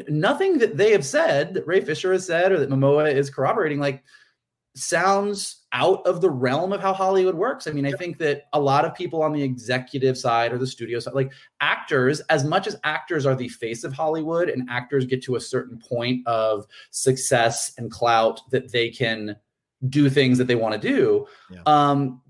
[0.08, 3.80] nothing that they have said that Ray Fisher has said or that Momoa is corroborating
[3.80, 4.04] like
[4.76, 7.68] sounds out of the realm of how Hollywood works.
[7.68, 10.68] I mean, I think that a lot of people on the executive side or the
[10.68, 15.06] studio side, like actors, as much as actors are the face of Hollywood and actors
[15.06, 19.36] get to a certain point of success and clout that they can
[19.90, 21.28] do things that they want to do.
[21.52, 21.62] Yeah.
[21.66, 22.22] Um,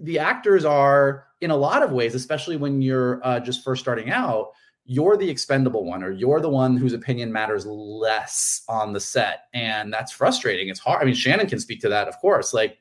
[0.00, 4.10] the actors are in a lot of ways, especially when you're uh, just first starting
[4.10, 4.52] out,
[4.84, 9.44] you're the expendable one or you're the one whose opinion matters less on the set.
[9.54, 10.68] And that's frustrating.
[10.68, 11.00] It's hard.
[11.02, 12.52] I mean shannon can speak to that of course.
[12.52, 12.78] Like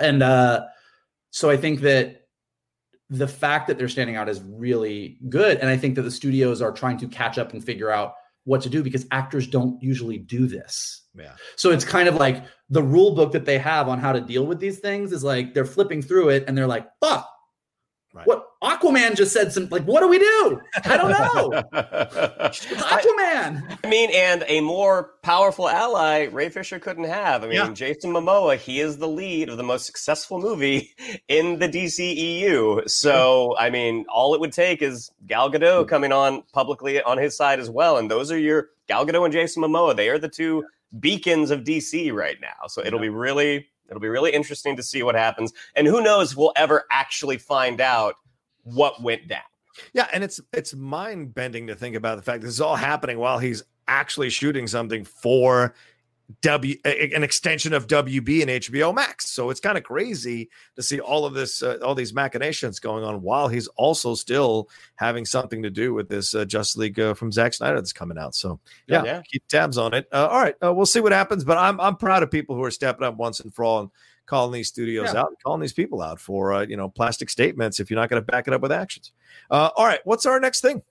[0.00, 0.64] and uh
[1.30, 2.22] so i think that
[3.10, 5.58] the fact that they're standing out is really good.
[5.58, 8.60] And i think that the studios are trying to catch up and figure out what
[8.62, 11.02] to do because actors don't usually do this.
[11.14, 11.32] Yeah.
[11.56, 14.46] so it's kind of like the rule book that they have on how to deal
[14.46, 17.28] with these things is like they're flipping through it and they're like fuck.
[18.14, 18.26] Right.
[18.26, 23.88] what aquaman just said some like what do we do i don't know aquaman I
[23.88, 27.42] mean, and a more powerful ally Ray Fisher couldn't have.
[27.42, 27.72] I mean, Yeah.
[27.72, 30.94] Jason Momoa, he is the lead of the most successful movie
[31.28, 32.88] in the DCEU.
[32.88, 37.36] So, I mean, all it would take is Gal Gadot coming on publicly on his
[37.36, 37.96] side as well.
[37.96, 39.96] And those are your Gal Gadot and Jason Momoa.
[39.96, 40.64] They are the two
[41.00, 42.66] beacons of DC right now.
[42.68, 45.52] So it'll be really, it'll be really interesting to see what happens.
[45.74, 48.14] And who knows if we'll ever actually find out
[48.62, 49.40] what went down.
[49.92, 53.18] Yeah, and it's it's mind bending to think about the fact this is all happening
[53.18, 55.74] while he's actually shooting something for
[56.40, 59.28] W an extension of WB and HBO Max.
[59.28, 63.04] So it's kind of crazy to see all of this, uh, all these machinations going
[63.04, 67.14] on while he's also still having something to do with this uh, Justice League uh,
[67.14, 68.34] from Zack Snyder that's coming out.
[68.34, 69.22] So yeah, yeah.
[69.22, 70.08] keep tabs on it.
[70.12, 71.44] Uh, all right, uh, we'll see what happens.
[71.44, 73.90] But I'm I'm proud of people who are stepping up once and for all and
[74.26, 75.20] calling these studios yeah.
[75.20, 78.22] out, calling these people out for uh, you know plastic statements if you're not going
[78.22, 79.12] to back it up with actions.
[79.50, 80.82] all right, what's our next thing?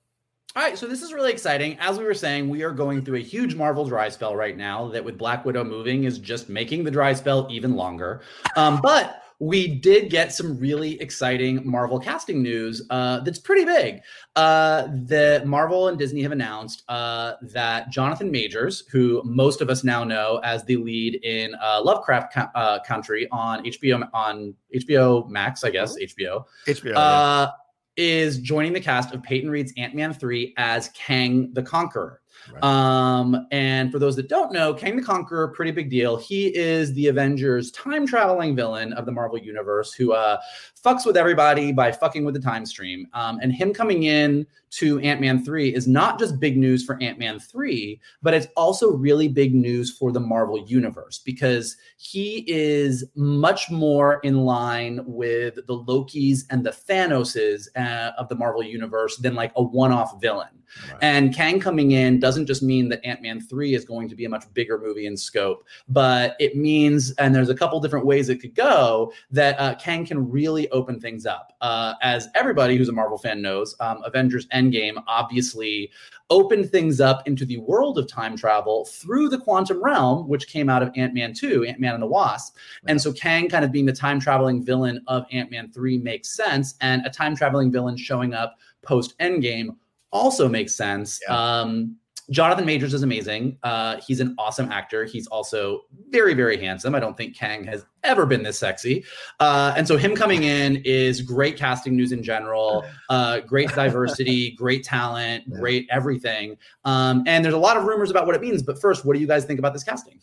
[0.54, 1.78] All right, so this is really exciting.
[1.80, 4.89] As we were saying, we are going through a huge Marvel dry spell right now
[4.89, 8.22] that with Black Widow moving is just making the dry spell even longer.
[8.58, 14.01] Um, but we did get some really exciting Marvel casting news uh, that's pretty big.
[14.36, 19.84] Uh, the Marvel and Disney have announced uh, that Jonathan Majors, who most of us
[19.84, 25.63] now know as the lead in uh, Lovecraft uh, Country on HBO on HBO Max,
[25.63, 27.49] I guess HBO, HBO, uh, yeah
[27.97, 32.20] is joining the cast of Peyton Reed's Ant Man 3 as Kang the Conqueror.
[32.51, 32.63] Right.
[32.63, 36.17] Um, and for those that don't know, Kang the Conqueror, pretty big deal.
[36.17, 40.38] He is the Avengers time traveling villain of the Marvel Universe who uh,
[40.84, 43.08] fucks with everybody by fucking with the time stream.
[43.13, 47.01] Um, and him coming in to Ant Man 3 is not just big news for
[47.01, 52.45] Ant Man 3, but it's also really big news for the Marvel Universe because he
[52.47, 58.63] is much more in line with the Lokis and the Thanoses uh, of the Marvel
[58.63, 60.61] Universe than like a one off villain.
[60.89, 60.99] Right.
[61.01, 64.25] And Kang coming in doesn't just mean that Ant Man 3 is going to be
[64.25, 68.29] a much bigger movie in scope, but it means, and there's a couple different ways
[68.29, 71.53] it could go, that uh, Kang can really open things up.
[71.62, 75.91] Uh, as everybody who's a Marvel fan knows, um, Avengers Endgame obviously
[76.31, 80.69] opened things up into the world of time travel through the quantum realm, which came
[80.69, 82.55] out of Ant Man 2, Ant Man and the Wasp.
[82.84, 82.91] Right.
[82.91, 86.29] And so Kang kind of being the time traveling villain of Ant Man 3 makes
[86.29, 86.75] sense.
[86.81, 89.75] And a time traveling villain showing up post Endgame
[90.12, 91.19] also makes sense.
[91.28, 91.60] Yeah.
[91.62, 91.97] Um,
[92.32, 93.58] Jonathan Majors is amazing.
[93.62, 95.04] Uh, he's an awesome actor.
[95.04, 96.95] He's also very, very handsome.
[96.95, 99.04] I don't think Kang has ever been this sexy.
[99.41, 104.52] Uh, and so him coming in is great casting news in general, uh, great diversity,
[104.58, 106.56] great talent, great everything.
[106.86, 108.63] Um, and there's a lot of rumors about what it means.
[108.63, 110.21] But first, what do you guys think about this casting?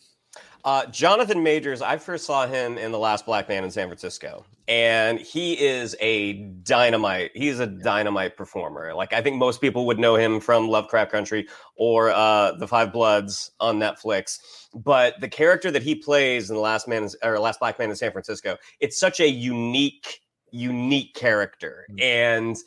[0.69, 4.45] Uh, Jonathan Majors, I first saw him in The Last Black Man in San Francisco,
[4.67, 7.31] and he is a dynamite.
[7.33, 8.93] He's a dynamite performer.
[8.93, 12.93] Like I think most people would know him from Lovecraft Country or uh, The Five
[12.93, 14.37] Bloods on Netflix.
[14.75, 17.95] But the character that he plays in The Last Man or Last Black Man in
[17.95, 21.99] San Francisco, it's such a unique, unique character, mm-hmm.
[21.99, 22.57] and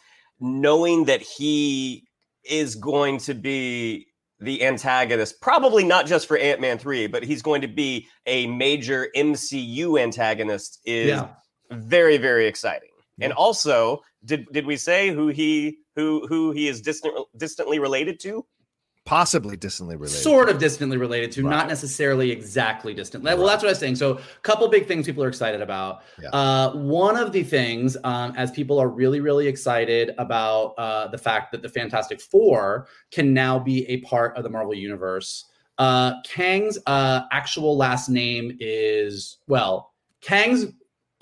[0.40, 2.08] knowing that he
[2.42, 4.08] is going to be
[4.42, 8.46] the antagonist, probably not just for Ant Man 3, but he's going to be a
[8.48, 11.28] major MCU antagonist, is yeah.
[11.70, 12.90] very, very exciting.
[13.18, 13.26] Yeah.
[13.26, 18.20] And also, did did we say who he who who he is distant distantly related
[18.20, 18.44] to?
[19.04, 21.50] Possibly distantly related sort of distantly related to right.
[21.50, 23.24] not necessarily exactly distant.
[23.24, 23.96] Well that's what i was saying.
[23.96, 26.02] So a couple big things people are excited about.
[26.20, 26.28] Yeah.
[26.30, 31.18] uh, one of the things um, as people are really really excited about uh, the
[31.18, 35.46] fact that the fantastic four can now be a part of the marvel universe
[35.78, 40.66] uh, kang's uh, actual last name is well kang's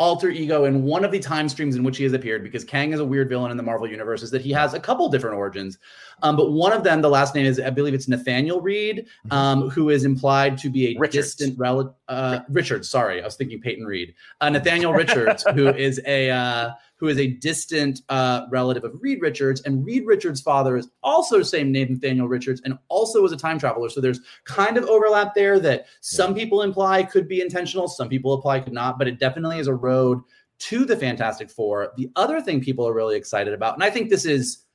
[0.01, 2.95] alter ego in one of the time streams in which he has appeared because Kang
[2.95, 5.37] is a weird villain in the Marvel universe is that he has a couple different
[5.37, 5.79] origins.
[6.23, 9.33] Um, but one of them, the last name is, I believe it's Nathaniel Reed, mm-hmm.
[9.33, 11.35] um, who is implied to be a Richards.
[11.35, 11.93] distant relative.
[12.09, 14.15] Uh, Richards, sorry, I was thinking Peyton Reed.
[14.41, 19.23] Uh, Nathaniel Richards, who is a uh, who is a distant uh, relative of Reed
[19.23, 23.33] Richards, and Reed Richards' father is also the same name, Nathaniel Richards, and also was
[23.33, 23.89] a time traveler.
[23.89, 28.35] So there's kind of overlap there that some people imply could be intentional, some people
[28.35, 30.21] apply could not, but it definitely is a road
[30.59, 31.95] to the Fantastic Four.
[31.97, 34.67] The other thing people are really excited about, and I think this is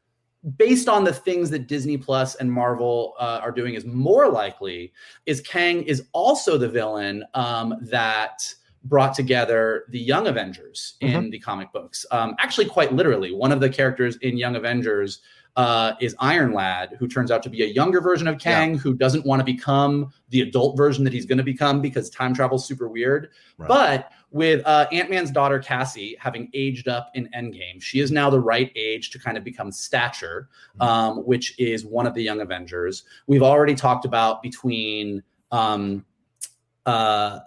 [0.57, 4.93] based on the things that Disney Plus and Marvel uh, are doing, is more likely
[5.27, 8.41] is Kang is also the villain um, that
[8.85, 11.29] brought together the Young Avengers in mm-hmm.
[11.31, 12.05] the comic books.
[12.11, 15.21] Um, actually, quite literally, one of the characters in Young Avengers
[15.55, 18.77] uh, is Iron Lad, who turns out to be a younger version of Kang, yeah.
[18.77, 22.33] who doesn't want to become the adult version that he's going to become because time
[22.33, 23.29] travel's super weird.
[23.57, 23.67] Right.
[23.67, 28.29] But with uh, Ant Man's daughter Cassie having aged up in Endgame, she is now
[28.29, 30.81] the right age to kind of become Stature, mm-hmm.
[30.81, 33.03] um, which is one of the Young Avengers.
[33.27, 35.23] We've already talked about between.
[35.51, 36.05] Um,
[36.85, 37.39] uh,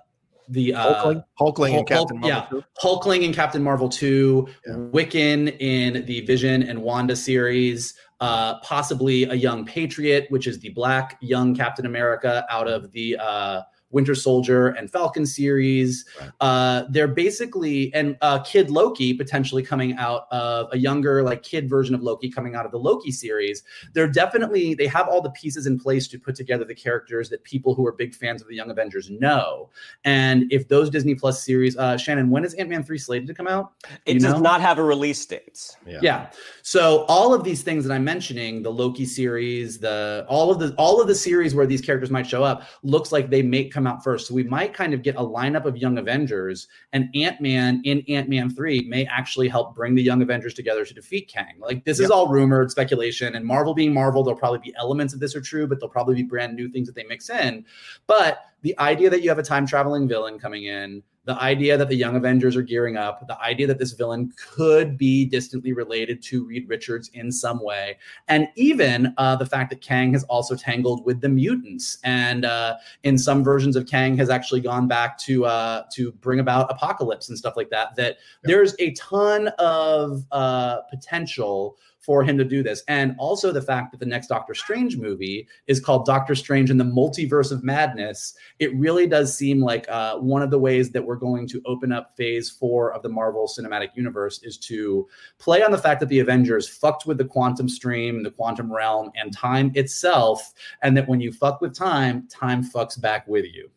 [0.48, 2.64] the uh, Hulkling, Hulkling Hulk, and Captain Marvel yeah, 2.
[2.82, 4.72] Hulkling and Captain Marvel 2, yeah.
[4.74, 10.70] Wiccan in the Vision and Wanda series, uh, possibly a young Patriot, which is the
[10.70, 16.04] black young Captain America out of the uh, Winter Soldier and Falcon series.
[16.20, 16.30] Right.
[16.40, 21.68] Uh, they're basically and uh, Kid Loki potentially coming out of a younger like kid
[21.68, 23.62] version of Loki coming out of the Loki series.
[23.94, 27.42] They're definitely they have all the pieces in place to put together the characters that
[27.44, 29.70] people who are big fans of the Young Avengers know.
[30.04, 33.34] And if those Disney Plus series, uh, Shannon, when is Ant Man three slated to
[33.34, 33.72] come out?
[34.04, 34.40] It You does know?
[34.40, 35.76] not have a release date.
[35.86, 36.30] Yeah.
[36.62, 40.74] So all of these things that I'm mentioning, the Loki series, the all of the
[40.76, 43.86] all of the series where these characters might show up, looks like they may come
[43.86, 44.26] out first.
[44.26, 48.50] So we might kind of get a lineup of young Avengers, and Ant-Man in Ant-Man
[48.50, 51.54] 3 may actually help bring the young Avengers together to defeat Kang.
[51.60, 55.20] Like this is all rumored speculation, and Marvel being Marvel, there'll probably be elements of
[55.20, 57.64] this are true, but there'll probably be brand new things that they mix in.
[58.08, 61.90] But the idea that you have a time traveling villain coming in, the idea that
[61.90, 66.22] the Young Avengers are gearing up, the idea that this villain could be distantly related
[66.22, 67.98] to Reed Richards in some way,
[68.28, 72.76] and even uh, the fact that Kang has also tangled with the mutants, and uh,
[73.02, 77.28] in some versions of Kang has actually gone back to uh, to bring about apocalypse
[77.28, 77.94] and stuff like that.
[77.96, 81.76] That there's a ton of uh, potential
[82.08, 82.82] for him to do this.
[82.88, 86.78] And also the fact that the next Doctor Strange movie is called Doctor Strange in
[86.78, 88.32] the Multiverse of Madness.
[88.60, 91.92] It really does seem like uh, one of the ways that we're going to open
[91.92, 95.06] up phase four of the Marvel Cinematic Universe is to
[95.38, 99.10] play on the fact that the Avengers fucked with the quantum stream, the quantum realm,
[99.14, 100.54] and time itself.
[100.80, 103.68] And that when you fuck with time, time fucks back with you.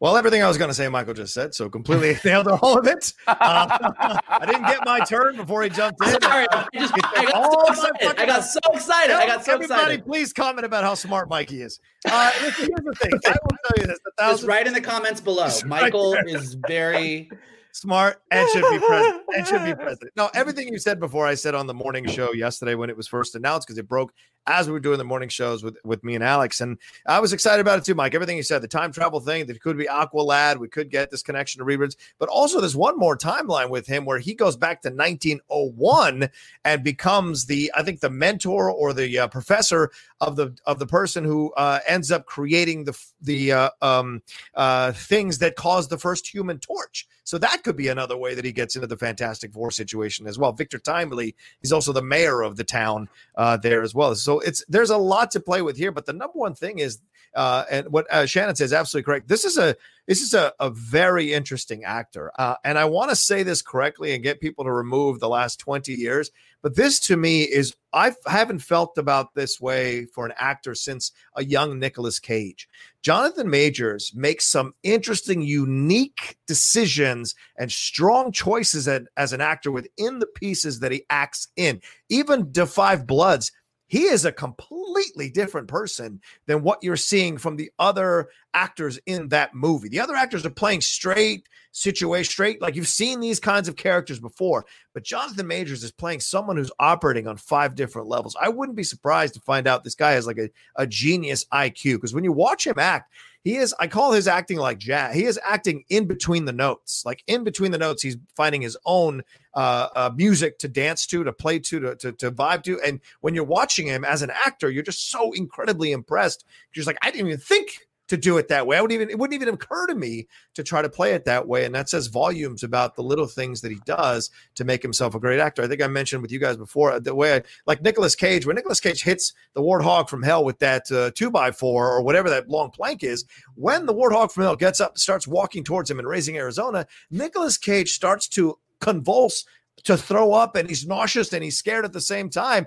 [0.00, 2.86] Well, everything I was going to say, Michael just said, so completely nailed all of
[2.86, 3.12] it.
[3.26, 3.32] Uh,
[4.28, 6.20] I didn't get my turn before he jumped in.
[6.22, 8.20] Sorry, I, just, I got so excited.
[8.20, 9.16] I got so excited.
[9.16, 10.06] I got so Everybody, excited.
[10.06, 11.80] please comment about how smart Mikey is.
[12.08, 13.10] Uh, here's the thing.
[13.26, 15.46] I will tell you this: Just write in the comments below.
[15.46, 16.28] Right Michael there.
[16.28, 17.28] is very
[17.72, 20.12] smart and should be president and should be president.
[20.16, 23.08] No, everything you said before I said on the morning show yesterday when it was
[23.08, 24.12] first announced because it broke
[24.46, 27.32] as we were doing the morning shows with with me and Alex, and I was
[27.32, 28.14] excited about it too, Mike.
[28.14, 31.22] Everything you said, the time travel thing, that could be Aqualad, we could get this
[31.22, 34.82] connection to Reed, but also there's one more timeline with him where he goes back
[34.82, 36.28] to 1901
[36.64, 40.86] and becomes the I think the mentor or the uh, professor of the of the
[40.86, 44.22] person who uh, ends up creating the the uh, um,
[44.54, 47.06] uh, things that caused the first human torch.
[47.24, 50.38] So that could be another way that he gets into the Fantastic Four situation as
[50.38, 50.52] well.
[50.52, 54.14] Victor Timely, he's also the mayor of the town uh, there as well.
[54.14, 56.98] So it's there's a lot to play with here, but the number one thing is,
[57.34, 59.28] uh, and what uh, Shannon says absolutely correct.
[59.28, 59.76] This is a
[60.06, 64.14] this is a, a very interesting actor, uh, and I want to say this correctly
[64.14, 66.30] and get people to remove the last twenty years.
[66.60, 71.12] But this to me is I haven't felt about this way for an actor since
[71.36, 72.68] a young Nicolas Cage.
[73.00, 80.18] Jonathan Majors makes some interesting, unique decisions and strong choices at, as an actor within
[80.18, 81.80] the pieces that he acts in.
[82.08, 83.52] Even Da Five Bloods,
[83.88, 89.28] he is a completely different person than what you're seeing from the other actors in
[89.28, 89.88] that movie.
[89.88, 94.20] The other actors are playing straight situation, straight like you've seen these kinds of characters
[94.20, 94.66] before.
[94.92, 98.36] But Jonathan Majors is playing someone who's operating on five different levels.
[98.40, 101.94] I wouldn't be surprised to find out this guy has like a, a genius IQ
[101.94, 103.12] because when you watch him act,
[103.48, 105.14] he is, I call his acting like jazz.
[105.14, 107.02] He is acting in between the notes.
[107.06, 109.22] Like in between the notes, he's finding his own
[109.54, 112.78] uh, uh, music to dance to, to play to, to, to, to vibe to.
[112.82, 116.44] And when you're watching him as an actor, you're just so incredibly impressed.
[116.74, 118.76] You're just like, I didn't even think to do it that way.
[118.76, 121.46] I would even it wouldn't even occur to me to try to play it that
[121.46, 121.64] way.
[121.64, 125.20] And that says volumes about the little things that he does to make himself a
[125.20, 125.62] great actor.
[125.62, 128.56] I think I mentioned with you guys before the way I like Nicolas Cage, when
[128.56, 132.28] Nicolas Cage hits the warthog from hell with that uh, two by four or whatever
[132.30, 135.98] that long plank is, when the warthog from hell gets up, starts walking towards him
[135.98, 139.44] and Raising Arizona, Nicolas Cage starts to convulse
[139.84, 142.66] to throw up and he's nauseous and he's scared at the same time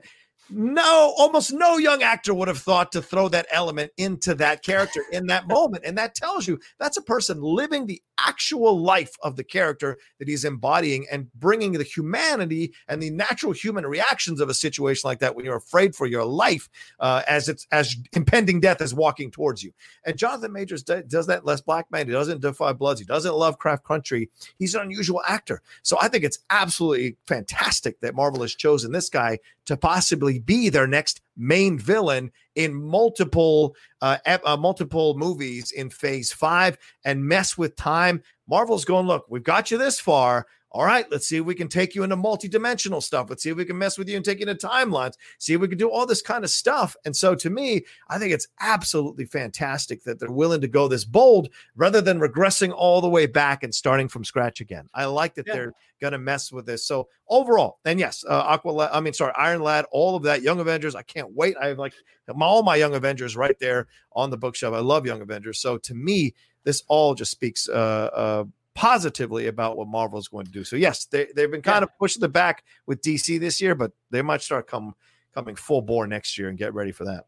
[0.52, 5.04] no, almost no young actor would have thought to throw that element into that character
[5.12, 5.86] in that moment.
[5.86, 10.28] And that tells you that's a person living the actual life of the character that
[10.28, 15.20] he's embodying and bringing the humanity and the natural human reactions of a situation like
[15.20, 19.32] that when you're afraid for your life uh, as it's as impending death is walking
[19.32, 19.72] towards you.
[20.06, 22.08] And Jonathan Majors does, does that less black man.
[22.08, 23.00] He doesn't Da Five Bloods.
[23.00, 24.30] He doesn't Lovecraft Country.
[24.58, 25.62] He's an unusual actor.
[25.82, 29.40] So I think it's absolutely fantastic that Marvel has chosen this guy
[29.72, 36.34] to possibly be their next main villain in multiple uh, uh, multiple movies in phase
[36.34, 38.22] five and mess with time.
[38.50, 41.68] Marvel's going look we've got you this far All right, let's see if we can
[41.68, 43.30] take you into multi-dimensional stuff.
[43.30, 45.16] Let's see if we can mess with you and take you into timelines.
[45.38, 46.96] See if we can do all this kind of stuff.
[47.04, 51.04] And so to me, I think it's absolutely fantastic that they're willing to go this
[51.04, 54.88] bold rather than regressing all the way back and starting from scratch again.
[54.94, 55.54] I like that Yeah.
[55.56, 56.88] they're going to mess with this.
[56.88, 60.62] So overall, and yes, uh, Aqua, I mean, sorry, Iron Lad, all of that, Young
[60.62, 60.96] Avengers.
[60.96, 61.56] I can't wait.
[61.62, 61.94] I have like
[62.40, 64.74] all my Young Avengers right there on the bookshelf.
[64.74, 65.60] I love Young Avengers.
[65.60, 68.44] So to me, this all just speaks uh, uh,
[68.74, 70.64] positively about what Marvel is going to do.
[70.64, 73.92] So yes, they they've been kind of pushing the back with DC this year, but
[74.10, 74.94] they might start come
[75.34, 77.26] coming full bore next year and get ready for that.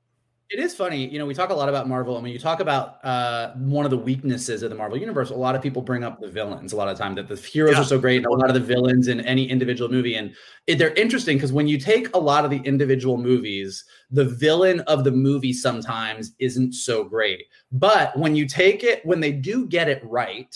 [0.49, 1.25] It is funny, you know.
[1.25, 3.97] We talk a lot about Marvel, and when you talk about uh, one of the
[3.97, 6.73] weaknesses of the Marvel universe, a lot of people bring up the villains.
[6.73, 7.81] A lot of time that the heroes Yeah.
[7.81, 10.35] are so great, and a lot of the villains in any individual movie, and
[10.67, 14.81] it, they're interesting because when you take a lot of the individual movies, the villain
[14.81, 17.45] of the movie sometimes isn't so great.
[17.71, 20.55] But when you take it, when they do get it right,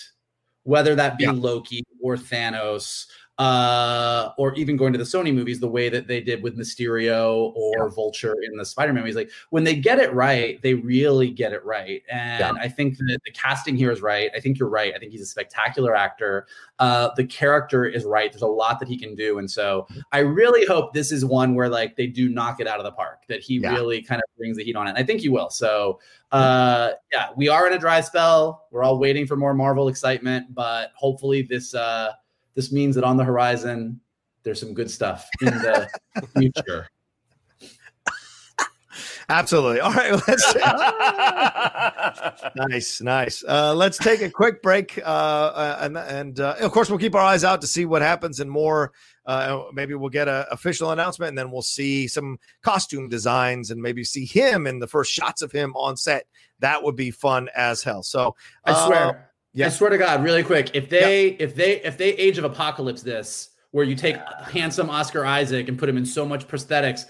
[0.67, 1.31] whether that be Yeah.
[1.31, 3.05] Loki or Thanos,
[3.39, 7.51] uh, or even going to the Sony movies, the way that they did with Mysterio
[7.55, 11.53] or Vulture in the Spider-Man movies, like when they get it right, they really get
[11.53, 12.01] it right.
[12.09, 12.61] And Yeah.
[12.61, 14.31] I think that the casting here is right.
[14.35, 14.93] I think you're right.
[14.95, 16.47] I think he's a spectacular actor.
[16.79, 18.31] Uh, the character is right.
[18.31, 21.53] There's a lot that he can do, and so I really hope this is one
[21.55, 23.23] where like they do knock it out of the park.
[23.27, 23.73] That he Yeah.
[23.73, 24.91] really kind of brings the heat on it.
[24.91, 25.49] And I think he will.
[25.49, 25.99] So
[26.33, 30.53] uh yeah we are in a dry spell we're all waiting for more marvel excitement
[30.53, 32.11] but hopefully this uh
[32.57, 34.01] this means that on the horizon
[34.43, 35.87] there's some good stuff in the
[36.37, 36.89] future
[39.29, 39.81] Absolutely.
[39.81, 40.55] All right, let's
[42.55, 43.43] nice, nice.
[43.45, 47.13] Uh, let's take a quick break, uh, uh, and and uh, of course we'll keep
[47.13, 48.93] our eyes out to see what happens and more.
[49.25, 53.81] Uh, maybe we'll get an official announcement, and then we'll see some costume designs, and
[53.81, 56.25] maybe see him in the first shots of him on set.
[56.59, 58.03] That would be fun as hell.
[58.03, 58.33] So
[58.63, 59.26] i uh, swear
[59.57, 59.65] yeah.
[59.65, 63.01] i swear to god really quick if they if they if they age of apocalypse
[63.01, 64.17] this where you take
[64.51, 67.05] handsome oscar isaac and put him in so much prosthetics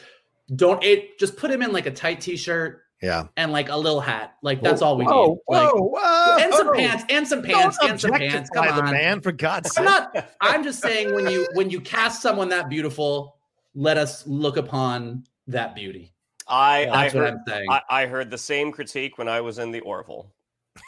[0.56, 4.02] don't it just put him in like a tight t-shirt yeah, and like a little
[4.02, 7.42] hat like that's all we Whoa, need like, whoa, whoa, and some pants and some
[7.44, 9.86] Don't pants and some pants come the on man for God's sake!
[9.86, 10.30] I'm not.
[10.42, 13.38] I'm just saying when you when you cast someone that beautiful,
[13.76, 16.16] let us look upon that beauty.
[16.48, 17.68] I, I what heard I'm saying.
[17.70, 20.34] I, I heard the same critique when I was in the Orville.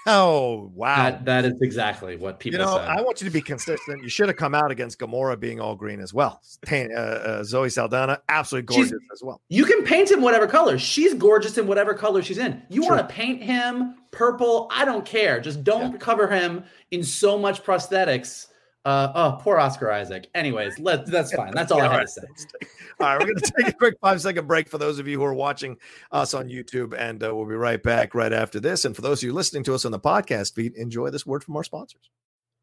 [0.05, 0.95] Oh wow.
[0.95, 2.83] that that is exactly what people you know, say.
[2.83, 4.03] I want you to be consistent.
[4.03, 6.41] You should have come out against Gamora being all green as well.
[6.65, 9.41] Tan- uh, uh, Zoe Saldana, absolutely She's- gorgeous as well.
[9.49, 10.77] you can paint him whatever color.
[10.77, 12.61] She's gorgeous in whatever color she's in.
[12.69, 12.95] You Sure.
[12.95, 14.67] want to paint him purple?
[14.71, 15.39] I don't care.
[15.39, 18.47] Just don't cover him in so much prosthetics.
[18.85, 20.27] Uh, oh, poor Oscar Isaac.
[20.33, 21.51] Anyways, let that's fine.
[21.53, 22.21] That's all I had to say.
[22.99, 25.17] All right, we're going to take a quick five second break for those of you
[25.19, 25.77] who are watching
[26.11, 28.85] us on YouTube, and uh, we'll be right back right after this.
[28.85, 31.43] And for those of you listening to us on the podcast feed, enjoy this word
[31.43, 32.09] from our sponsors.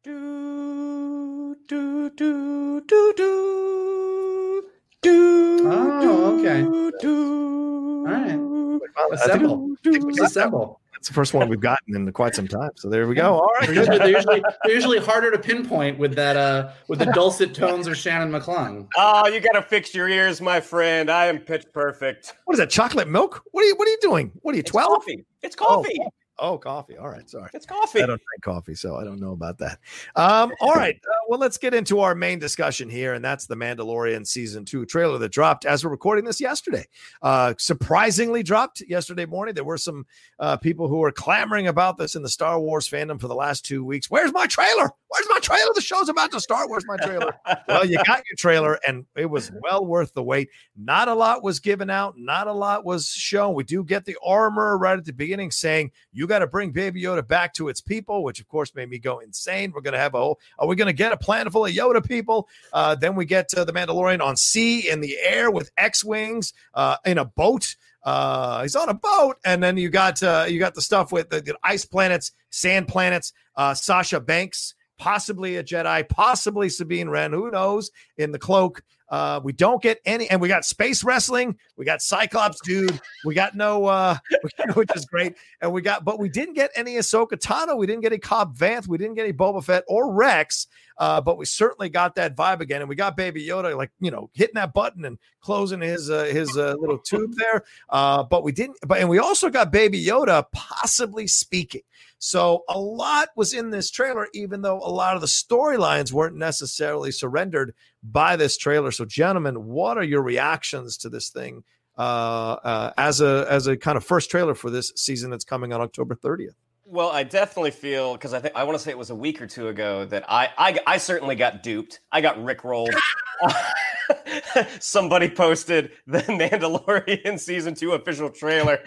[0.03, 4.63] Do, do, do, do, do,
[5.01, 6.61] do, Oh, okay.
[6.63, 8.05] do, do.
[8.07, 8.79] All right.
[8.97, 9.71] I think- Assemble.
[9.85, 10.25] I think we got that.
[10.31, 10.79] Assemble.
[10.97, 12.71] That's the first one we've gotten in quite some time.
[12.75, 13.35] So there we go.
[13.35, 16.97] All right, They're usually, they're, usually, they're usually harder to pinpoint with that uh with
[16.97, 18.87] the dulcet tones of Shannon McClung.
[18.97, 21.11] Oh, you gotta fix your ears, my friend.
[21.11, 22.33] I am pitch perfect.
[22.45, 22.71] What is that?
[22.71, 23.43] Chocolate milk?
[23.51, 23.75] What are you?
[23.75, 24.31] What are you doing?
[24.41, 24.61] What are you?
[24.61, 24.89] It's Twelve?
[25.01, 25.23] coffee.
[25.43, 25.99] It's coffee.
[26.01, 26.97] Oh, coffee.
[26.97, 27.29] All right.
[27.29, 27.49] Sorry.
[27.53, 27.99] It's coffee.
[28.01, 29.79] I don't drink coffee, so I don't know about that.
[30.15, 30.99] Um, all right.
[31.07, 34.85] Uh, well, let's get into our main discussion here, and that's the Mandalorian season two
[34.85, 36.85] trailer that dropped as we're recording this yesterday.
[37.21, 39.55] Uh, surprisingly dropped yesterday morning.
[39.55, 40.05] There were some
[40.39, 43.65] uh, people who were clamoring about this in the Star Wars fandom for the last
[43.65, 44.09] two weeks.
[44.09, 44.91] Where's my trailer?
[45.09, 45.71] Where's my trailer?
[45.73, 46.69] The show's about to start.
[46.69, 47.33] Where's my trailer?
[47.67, 50.49] well, you got your trailer, and it was well worth the wait.
[50.75, 53.53] Not a lot was given out, not a lot was shown.
[53.53, 57.03] We do get the armor right at the beginning saying, You got to bring Baby
[57.03, 59.71] Yoda back to its people, which of course made me go insane.
[59.73, 61.71] We're going to have a whole, are we going to get a planet full of
[61.71, 62.47] Yoda people?
[62.73, 66.53] Uh, then we get to the Mandalorian on sea, in the air with X Wings,
[66.73, 67.75] uh, in a boat.
[68.03, 71.29] Uh, he's on a boat, and then you got uh, you got the stuff with
[71.29, 73.33] the, the ice planets, sand planets.
[73.55, 77.91] Uh, Sasha Banks, possibly a Jedi, possibly Sabine Wren, who knows?
[78.17, 81.57] In the cloak, uh, we don't get any, and we got space wrestling.
[81.77, 82.99] We got Cyclops, dude.
[83.25, 84.17] We got no, uh,
[84.73, 87.77] which is great, and we got, but we didn't get any Ahsoka Tano.
[87.77, 88.87] We didn't get any Cobb Vanth.
[88.87, 90.67] We didn't get any Boba Fett or Rex.
[90.97, 94.11] Uh, but we certainly got that vibe again, and we got Baby Yoda like you
[94.11, 97.63] know hitting that button and closing his uh, his uh, little tube there.
[97.89, 98.77] Uh, but we didn't.
[98.85, 101.81] But and we also got Baby Yoda possibly speaking.
[102.19, 106.35] So a lot was in this trailer, even though a lot of the storylines weren't
[106.35, 108.91] necessarily surrendered by this trailer.
[108.91, 111.63] So, gentlemen, what are your reactions to this thing
[111.97, 115.73] uh, uh, as a as a kind of first trailer for this season that's coming
[115.73, 116.55] on October 30th?
[116.89, 119.41] Well, I definitely feel because I think I want to say it was a week
[119.41, 121.99] or two ago that I I, I certainly got duped.
[122.11, 122.95] I got rickrolled.
[124.79, 128.79] Somebody posted the Mandalorian season two official trailer.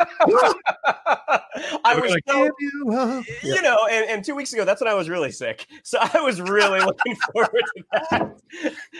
[1.84, 4.94] I was so, you, uh, you know, and, and, two weeks ago, that's when I
[4.94, 5.66] was really sick.
[5.82, 8.40] So I was really looking forward to that.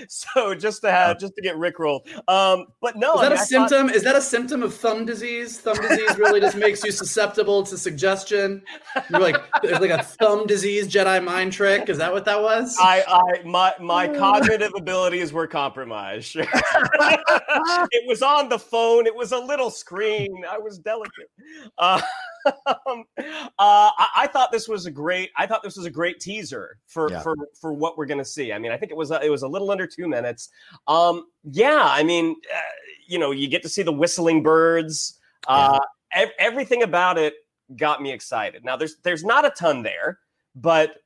[0.09, 2.07] So just to have, just to get rickrolled.
[2.29, 3.87] Um, but no, is that I mean, a symptom?
[3.89, 5.59] Thought, is that a symptom of thumb disease?
[5.59, 8.63] Thumb disease really just makes you susceptible to suggestion.
[9.09, 11.89] You're like, there's like a thumb disease Jedi mind trick.
[11.89, 12.77] Is that what that was?
[12.79, 16.37] I, I, my, my cognitive abilities were compromised.
[16.37, 19.07] it was on the phone.
[19.07, 20.45] It was a little screen.
[20.49, 21.31] I was delicate.
[21.79, 22.01] Uh,
[22.87, 23.25] um, uh,
[23.59, 25.31] I, I, thought this was a great.
[25.37, 27.21] I thought this was a great teaser for yeah.
[27.21, 28.53] for for what we're going to see.
[28.53, 30.51] I mean, I think it was a, it was a little under two minutes.
[30.87, 32.61] Um, yeah, I mean, uh,
[33.07, 35.19] you know, you get to see the whistling birds.
[35.47, 35.79] Uh,
[36.15, 36.23] yeah.
[36.23, 37.35] ev- everything about it
[37.77, 38.65] got me excited.
[38.65, 40.19] Now, there's there's not a ton there,
[40.55, 40.97] but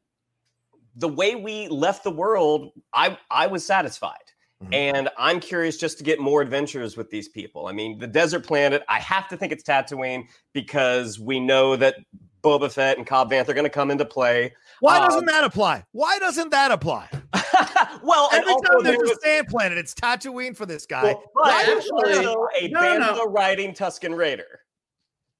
[0.97, 4.24] the way we left the world, I I was satisfied.
[4.65, 4.75] Mm-hmm.
[4.75, 7.67] And I'm curious just to get more adventures with these people.
[7.67, 11.97] I mean, the desert planet, I have to think it's Tatooine because we know that
[12.43, 14.55] Boba Fett and Cobb Vanth are going to come into play.
[14.81, 15.85] Why um, doesn't that apply?
[15.93, 17.09] Why doesn't that apply?
[18.03, 21.05] well, every time there's a sand planet, it's Tatooine for this guy.
[21.05, 23.27] Well, Why actually, a no, Bantha no.
[23.27, 24.61] riding Tusken Raider.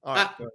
[0.03, 0.45] All right, uh,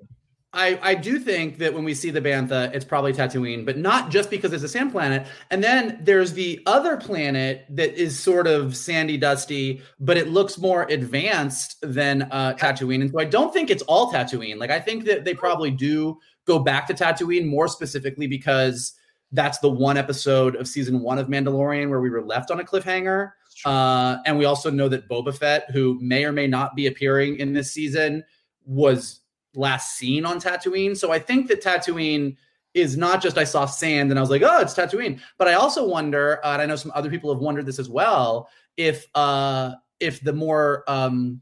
[0.52, 4.10] I, I do think that when we see the Bantha, it's probably Tatooine, but not
[4.10, 5.28] just because it's a sand planet.
[5.50, 10.58] And then there's the other planet that is sort of sandy, dusty, but it looks
[10.58, 13.00] more advanced than uh, Tatooine.
[13.00, 14.58] And so I don't think it's all Tatooine.
[14.58, 18.94] Like I think that they probably do go back to Tatooine more specifically because
[19.30, 22.64] that's the one episode of season one of Mandalorian where we were left on a
[22.64, 23.30] cliffhanger.
[23.64, 27.38] Uh, and we also know that Boba Fett, who may or may not be appearing
[27.38, 28.24] in this season,
[28.64, 29.20] was
[29.54, 30.96] last seen on Tatooine.
[30.96, 32.36] So I think that Tatooine
[32.74, 35.20] is not just I saw sand and I was like, oh, it's Tatooine.
[35.38, 37.88] But I also wonder, uh, and I know some other people have wondered this as
[37.88, 41.40] well, if uh, if the more um,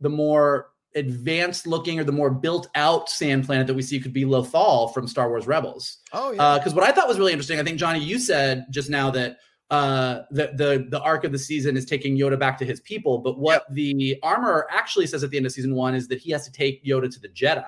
[0.00, 4.12] the more advanced looking or the more built out sand planet that we see could
[4.12, 5.98] be Lothal from Star Wars Rebels.
[6.12, 6.58] Oh yeah.
[6.58, 9.10] Because uh, what I thought was really interesting, I think Johnny, you said just now
[9.10, 9.38] that
[9.70, 13.18] uh, the the the arc of the season is taking Yoda back to his people.
[13.18, 13.74] But what yep.
[13.74, 16.52] the armor actually says at the end of season one is that he has to
[16.52, 17.64] take Yoda to the Jedi.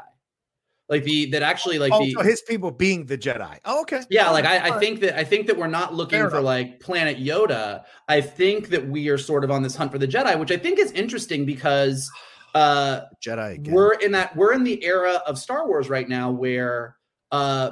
[0.89, 3.59] Like the that actually like oh, the so his people being the Jedi.
[3.65, 4.03] Oh, okay.
[4.11, 6.47] Yeah, like I, I think that I think that we're not looking Fair for enough.
[6.47, 7.85] like planet Yoda.
[8.09, 10.57] I think that we are sort of on this hunt for the Jedi, which I
[10.57, 12.11] think is interesting because
[12.55, 13.73] uh Jedi again.
[13.73, 16.97] we're in that we're in the era of Star Wars right now where
[17.31, 17.71] uh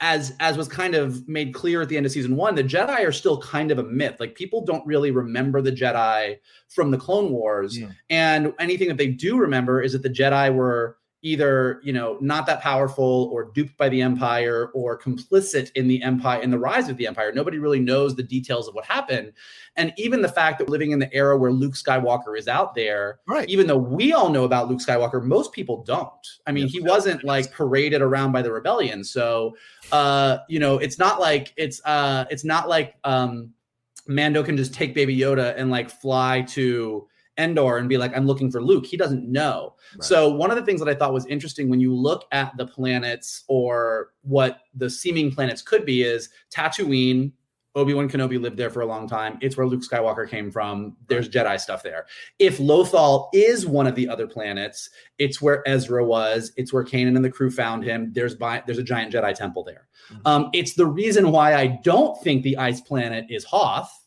[0.00, 3.06] as as was kind of made clear at the end of season one, the Jedi
[3.06, 4.16] are still kind of a myth.
[4.18, 6.38] Like people don't really remember the Jedi
[6.68, 7.88] from the Clone Wars, yeah.
[8.08, 12.46] and anything that they do remember is that the Jedi were either you know not
[12.46, 16.88] that powerful or duped by the empire or complicit in the empire in the rise
[16.88, 17.32] of the empire.
[17.32, 19.32] Nobody really knows the details of what happened.
[19.76, 22.74] And even the fact that we're living in the era where luke skywalker is out
[22.74, 23.48] there right.
[23.48, 26.26] even though we all know about luke skywalker most people don't.
[26.46, 29.04] I mean he wasn't like paraded around by the rebellion.
[29.04, 29.56] So
[29.92, 33.52] uh you know it's not like it's uh it's not like um
[34.06, 37.06] mando can just take baby yoda and like fly to
[37.40, 38.86] Endor and be like, I'm looking for Luke.
[38.86, 39.74] He doesn't know.
[39.96, 40.04] Right.
[40.04, 42.66] So, one of the things that I thought was interesting when you look at the
[42.66, 47.32] planets or what the seeming planets could be is Tatooine.
[47.76, 49.38] Obi Wan Kenobi lived there for a long time.
[49.40, 50.96] It's where Luke Skywalker came from.
[51.06, 52.06] There's Jedi stuff there.
[52.40, 56.50] If Lothal is one of the other planets, it's where Ezra was.
[56.56, 58.10] It's where Kanan and the crew found him.
[58.12, 59.86] There's by, there's a giant Jedi temple there.
[60.12, 60.26] Mm-hmm.
[60.26, 63.99] Um, it's the reason why I don't think the ice planet is Hoth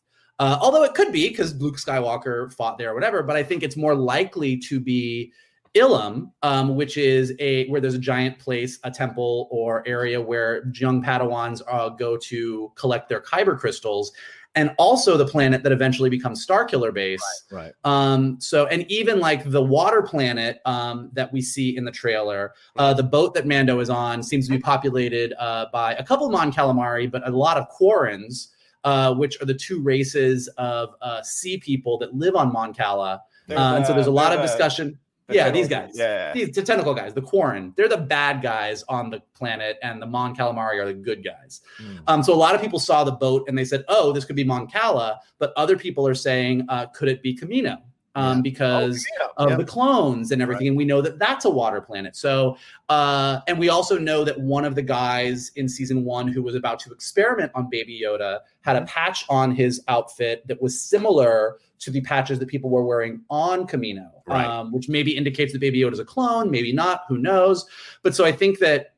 [0.44, 3.64] uh, although it could be because Luke Skywalker fought there or whatever, but I think
[3.64, 5.32] it's more likely to be
[5.74, 10.70] Ilum, um, which is a where there's a giant place, a temple or area where
[10.76, 14.12] young Padawans uh, go to collect their kyber crystals,
[14.56, 17.24] and also the planet that eventually becomes Starkiller Base.
[17.50, 17.64] Right.
[17.64, 17.74] right.
[17.86, 22.54] Um, so, and even like the water planet um, that we see in the trailer,
[22.76, 26.30] uh, the boat that Mando is on seems to be populated uh, by a couple
[26.30, 28.50] Mon Calamari, but a lot of Quarrens
[28.84, 33.22] uh, which are the two races of uh, sea people that live on Mon Cala.
[33.50, 34.98] Uh, and so there's a lot of discussion.
[35.30, 35.92] Yeah, these guys.
[35.94, 37.74] Yeah, these the tentacle guys, the Quarren.
[37.76, 41.62] They're the bad guys on the planet, and the Mon Calamari are the good guys.
[41.82, 42.00] Mm.
[42.08, 44.36] Um, so a lot of people saw the boat and they said, "Oh, this could
[44.36, 47.78] be Mon Cala," but other people are saying, uh, "Could it be Kamino?"
[48.16, 49.46] Um, because oh, yeah.
[49.46, 49.56] of yeah.
[49.58, 50.66] the clones and everything.
[50.66, 50.70] Right.
[50.70, 52.16] And we know that that's a water planet.
[52.16, 52.58] So,
[52.90, 56.56] uh, and we also know that one of the guys in season one who was
[56.56, 58.88] about to experiment on Baby Yoda had a mm-hmm.
[58.88, 63.68] patch on his outfit that was similar to the patches that people were wearing on
[63.68, 64.46] Kamino, Right.
[64.46, 67.66] um, which maybe indicates that Baby Yoda is a clone, maybe not, who knows?
[68.04, 68.93] But so I think that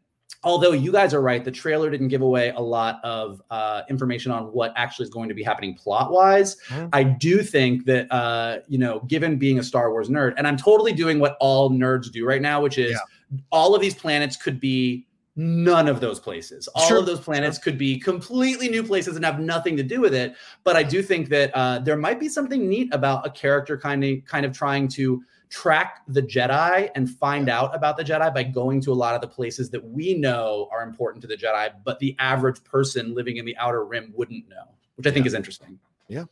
[0.45, 4.31] although you guys are right, the trailer didn't give away a lot of uh, information
[4.31, 6.55] on what actually is going to be happening plot wise.
[6.69, 6.89] Mhm.
[6.93, 10.55] I do think that, uh, you know, given being a Star Wars nerd, and I'm
[10.55, 13.39] totally doing what all nerds do right now, which is Yeah.
[13.51, 16.69] all of these planets could be none of those places.
[16.69, 19.99] All Sure, of those planets could be completely new places and have nothing to do
[19.99, 20.33] with it.
[20.63, 24.01] But I do think that uh, there might be something neat about a character kind
[24.03, 28.43] of kind of trying to track the Jedi and find out about the Jedi by
[28.43, 31.71] going to a lot of the places that we know are important to the Jedi,
[31.83, 34.63] but the average person living in the outer rim wouldn't know,
[34.95, 35.79] which I think is interesting.
[36.07, 36.25] Yeah.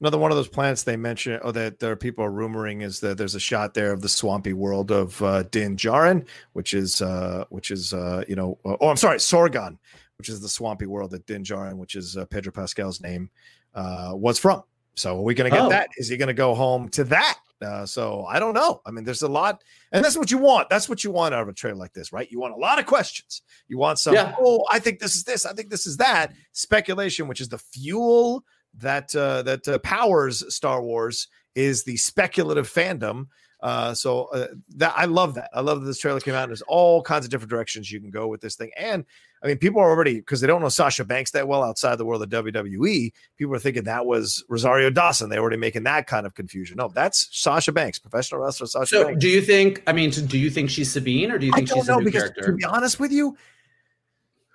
[0.00, 3.00] Another one of those planets they mentioned, or that there are people are rumoring, is
[3.00, 7.00] that there's a shot there of the swampy world of uh, Din Djarin, which is,
[7.00, 9.78] uh, which is, uh, you know, uh, oh, I'm sorry, Sorgan,
[10.18, 13.30] which is the swampy world that Din Djarin, which is uh, Pedro Pascal's name,
[13.74, 14.62] uh, was from.
[14.96, 15.68] So are we going to get Oh.
[15.70, 15.88] that?
[15.96, 17.38] Is he going to go home to that?
[17.62, 18.82] Uh, so I don't know.
[18.84, 20.68] I mean, there's a lot, and that's what you want.
[20.68, 22.30] That's what you want out of a trailer like this, right?
[22.30, 23.42] You want a lot of questions.
[23.68, 24.14] You want some.
[24.14, 24.34] Yeah.
[24.38, 25.46] Oh, I think this is this.
[25.46, 26.32] I think this is that.
[26.52, 28.44] Speculation, which is the fuel
[28.74, 33.28] that uh, that uh, powers Star Wars, is the speculative fandom.
[33.60, 35.50] Uh, so uh, that I love that.
[35.54, 36.42] I love that this trailer came out.
[36.42, 38.70] And there's all kinds of different directions you can go with this thing.
[38.76, 39.06] And
[39.46, 42.04] I mean, people are already because they don't know Sasha Banks that well outside the
[42.04, 43.12] world of WWE.
[43.36, 45.30] People are thinking that was Rosario Dawson.
[45.30, 46.78] They're already making that kind of confusion.
[46.78, 49.20] No, that's Sasha Banks, professional wrestler Sasha So, Banks.
[49.20, 49.84] do you think?
[49.86, 52.22] I mean, do you think she's Sabine, or do you think she's a new because
[52.24, 52.46] character?
[52.46, 53.36] to be honest with you,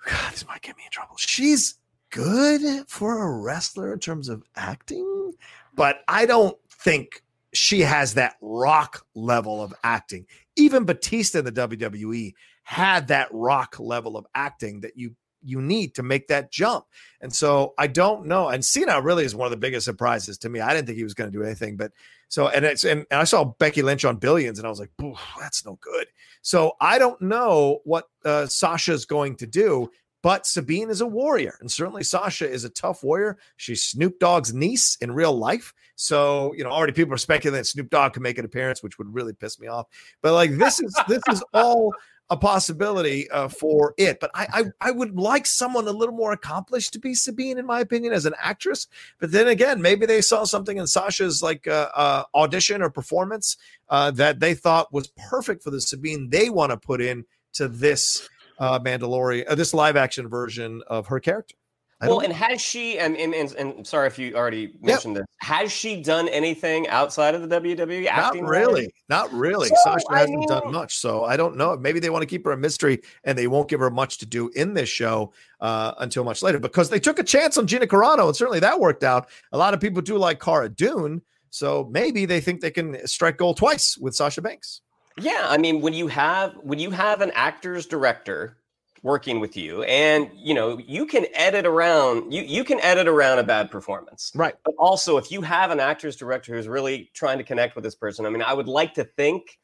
[0.06, 1.16] God, this might get me in trouble.
[1.16, 1.76] She's
[2.10, 5.32] good for a wrestler in terms of acting,
[5.74, 7.22] but I don't think
[7.54, 10.26] she has that rock level of acting.
[10.56, 15.94] Even Batista in the WWE had that rock level of acting that you you need
[15.94, 16.84] to make that jump.
[17.20, 18.48] And so I don't know.
[18.48, 20.60] And Cena really is one of the biggest surprises to me.
[20.60, 21.92] I didn't think he was going to do anything, but
[22.28, 24.90] so and it's and, and I saw Becky Lynch on Billions, and I was like,
[25.38, 26.06] that's no good.
[26.40, 29.90] So I don't know what uh, Sasha's going to do,
[30.22, 33.36] but Sabine is a warrior, and certainly Sasha is a tough warrior.
[33.56, 35.74] She's Snoop Dogg's niece in real life.
[35.96, 38.96] So you know, already people are speculating that Snoop Dogg could make an appearance, which
[38.96, 39.88] would really piss me off.
[40.22, 41.92] But like this is this is all
[42.32, 44.18] a possibility uh, for it.
[44.18, 44.46] But I,
[44.80, 48.14] I I would like someone a little more accomplished to be Sabine, in my opinion,
[48.14, 48.88] as an actress.
[49.18, 53.58] But then again, maybe they saw something in Sasha's like uh, uh, audition or performance
[53.90, 57.68] uh, that they thought was perfect for the Sabine they want to put in to
[57.68, 58.26] this
[58.58, 61.56] uh, Mandalorian, uh, this live action version of her character.
[62.02, 62.98] Well, and has she?
[62.98, 65.26] And, and and and sorry if you already mentioned this.
[65.38, 68.04] Has she done anything outside of the WWE?
[68.04, 69.68] not really, not really.
[69.68, 71.76] So, Sasha I hasn't done much, so I don't know.
[71.76, 74.26] Maybe they want to keep her a mystery, and they won't give her much to
[74.26, 77.86] do in this show uh, until much later because they took a chance on Gina
[77.86, 79.28] Carano, and certainly that worked out.
[79.52, 83.36] A lot of people do like Cara Dune, so maybe they think they can strike
[83.36, 84.80] gold twice with Sasha Banks.
[85.20, 88.56] Yeah, I mean, when you have when you have an actor's director
[89.02, 93.38] working with you, and you know you can edit around you you can edit around
[93.38, 94.32] a bad performance.
[94.34, 94.54] Right.
[94.64, 97.94] But also, if you have an actor's director who's really trying to connect with this
[97.94, 99.58] person, I mean, I would like to think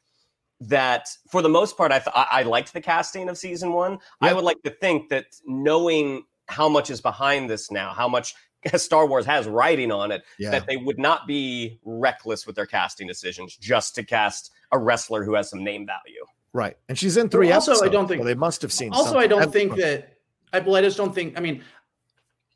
[0.61, 3.97] that for the most part, I th- I, liked the casting of season one.
[4.21, 8.35] I would like to think that knowing how much is behind this now, how much
[8.75, 10.51] Star Wars has writing on it, Yeah.
[10.51, 15.23] that they would not be reckless with their casting decisions just to cast a wrestler
[15.23, 16.25] who has some name value.
[16.53, 16.75] Right.
[16.87, 19.27] And she's in three also, I don't think- so they must have seen also i
[19.27, 20.17] don't think that
[20.53, 21.61] i well i just don't think i mean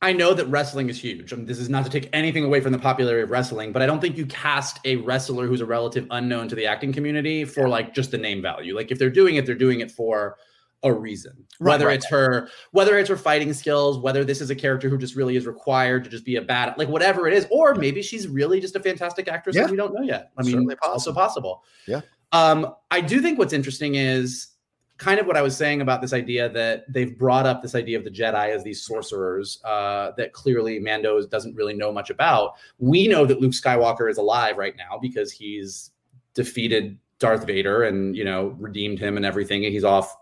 [0.01, 2.59] i know that wrestling is huge I mean, this is not to take anything away
[2.59, 5.65] from the popularity of wrestling but i don't think you cast a wrestler who's a
[5.65, 9.09] relative unknown to the acting community for like just the name value like if they're
[9.11, 10.37] doing it they're doing it for
[10.85, 11.31] a reason
[11.61, 11.95] Right, whether right.
[11.95, 15.37] it's her whether it's her fighting skills whether this is a character who just really
[15.37, 18.59] is required to just be a bad like whatever it is or maybe she's really
[18.59, 19.61] just a fantastic actress Yeah.
[19.63, 22.01] and we don't know yet i mean Certainly it's also possible Yeah.
[22.33, 24.53] Um i do think what's interesting is
[24.97, 27.97] kind of what I was saying about this idea that they've brought up this idea
[27.97, 32.53] of the Jedi as these sorcerers uh, that clearly Mando doesn't really know much about.
[32.79, 35.91] We know that Luke Skywalker is alive right now because he's
[36.35, 39.65] defeated Darth Vader and you know redeemed him and everything.
[39.65, 40.15] And he's off,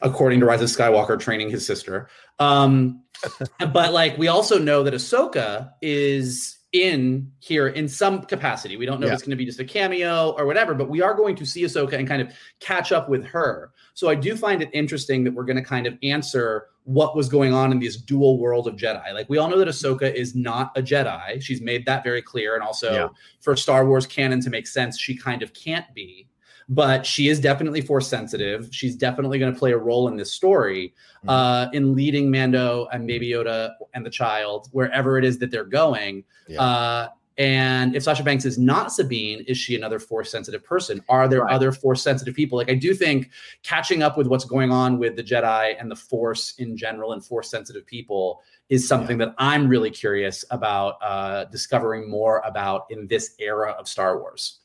[0.00, 2.08] according to Rise of Skywalker, training his sister.
[2.38, 3.02] Um,
[3.72, 8.76] but like we also know that Ahsoka is in here in some capacity.
[8.76, 9.12] We don't know Yeah.
[9.12, 11.46] if it's going to be just a cameo or whatever, but we are going to
[11.46, 13.70] see Ahsoka and kind of catch up with her.
[13.94, 17.28] So I do find it interesting that we're going to kind of answer what was
[17.28, 19.14] going on in this dual world of Jedi.
[19.14, 21.40] Like we all know that Ahsoka is not a Jedi.
[21.40, 22.54] She's made that very clear.
[22.54, 23.08] And also Yeah.
[23.40, 26.28] for Star Wars canon to make sense, she kind of can't be.
[26.68, 28.68] But she is definitely force sensitive.
[28.72, 30.94] She's definitely going to play a role in this story,
[31.24, 31.28] Mhm.
[31.30, 35.64] uh, in leading Mando and Baby Yoda and the child wherever it is that they're
[35.64, 36.24] going.
[36.48, 36.62] Yeah.
[36.62, 41.02] Uh, And if Sasha Banks is not Sabine, is she another force sensitive person?
[41.08, 41.52] Are there Right.
[41.52, 42.56] other force sensitive people?
[42.58, 43.30] Like I do think
[43.64, 47.24] catching up with what's going on with the Jedi and the Force in general and
[47.26, 53.08] force sensitive people is something that I'm really curious about uh, discovering more about in
[53.08, 54.60] this era of Star Wars.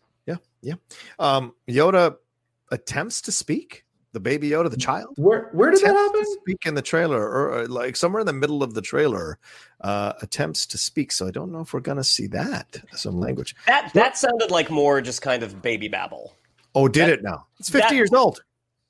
[1.19, 2.15] Um, Yoda
[2.71, 3.85] attempts to speak.
[4.11, 6.19] The baby Yoda, the child, Where where did that happen?
[6.19, 9.37] to speak in the trailer, or, or like somewhere in the middle of the trailer,
[9.81, 11.11] uh, attempts to speak.
[11.11, 13.55] So I don't know if we're gonna see that some language.
[13.67, 16.33] That that sounded like more just kind of baby babble.
[16.73, 17.45] Oh, did That- it now?
[17.59, 18.43] It's fifty that- years old.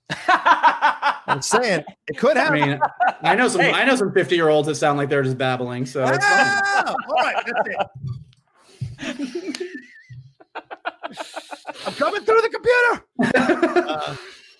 [0.29, 2.61] I'm saying it could I happen.
[2.69, 2.79] mean,
[3.21, 3.73] I know some Hey.
[3.73, 5.85] I know some 50 year olds that sound like they're just babbling.
[5.85, 6.23] So it's fine.
[6.25, 7.69] Ah, all right, that's
[9.01, 9.67] it.
[11.89, 13.05] I'm coming through the computer.
[13.89, 14.15] Uh,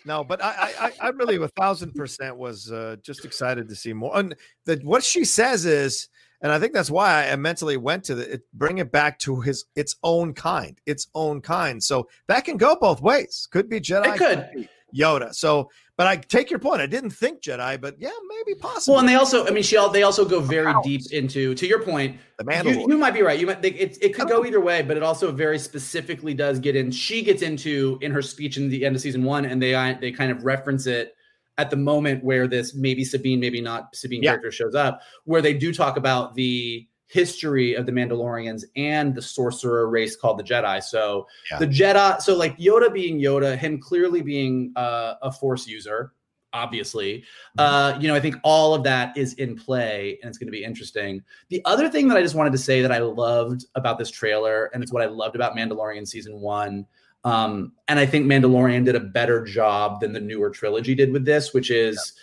[0.06, 3.76] no, but I, I, I- I really, a thousand percent was uh, just excited to
[3.76, 4.18] see more.
[4.18, 4.34] And
[4.66, 6.08] the, what she says is,
[6.42, 9.42] and I think that's why I mentally went to the it, bring it back to
[9.42, 11.84] his its own kind, its own kind.
[11.84, 13.48] So that can go both ways.
[13.52, 14.50] Could be Jedi, It could.
[14.56, 15.36] be Yoda.
[15.36, 15.70] So,
[16.00, 16.80] but I take your point.
[16.80, 18.94] I didn't think Jedi, but yeah, maybe possible.
[18.94, 20.86] Well, and they also, I mean, she all they also go very House.
[20.86, 21.54] deep into.
[21.54, 22.88] To your point, the you, Mandalorian.
[22.88, 23.38] you might be right.
[23.38, 26.34] You might think it, it could don't go either way, but it also very specifically
[26.34, 26.90] does get in.
[26.90, 30.14] She gets into in her speech in the end of season one, and they they
[30.14, 31.16] kind of reference it
[31.58, 34.30] at the moment where this maybe Sabine, maybe not Sabine Yeah.
[34.32, 39.22] character shows up, where they do talk about the history of the Mandalorians and the
[39.22, 40.82] sorcerer race called the Jedi.
[40.82, 41.60] So Yeah.
[41.60, 46.14] the Jedi, so like Yoda being Yoda, him clearly being uh, a Force user,
[46.54, 47.24] obviously.
[47.58, 50.52] Uh, you know, I think all of that is in play, and it's going to
[50.52, 51.24] be interesting.
[51.50, 54.70] The other thing that I just wanted to say that I loved about this trailer,
[54.74, 56.86] and it's what I loved about Mandalorian season one,
[57.24, 61.26] um, and I think Mandalorian did a better job than the newer trilogy did with
[61.26, 62.14] this, which is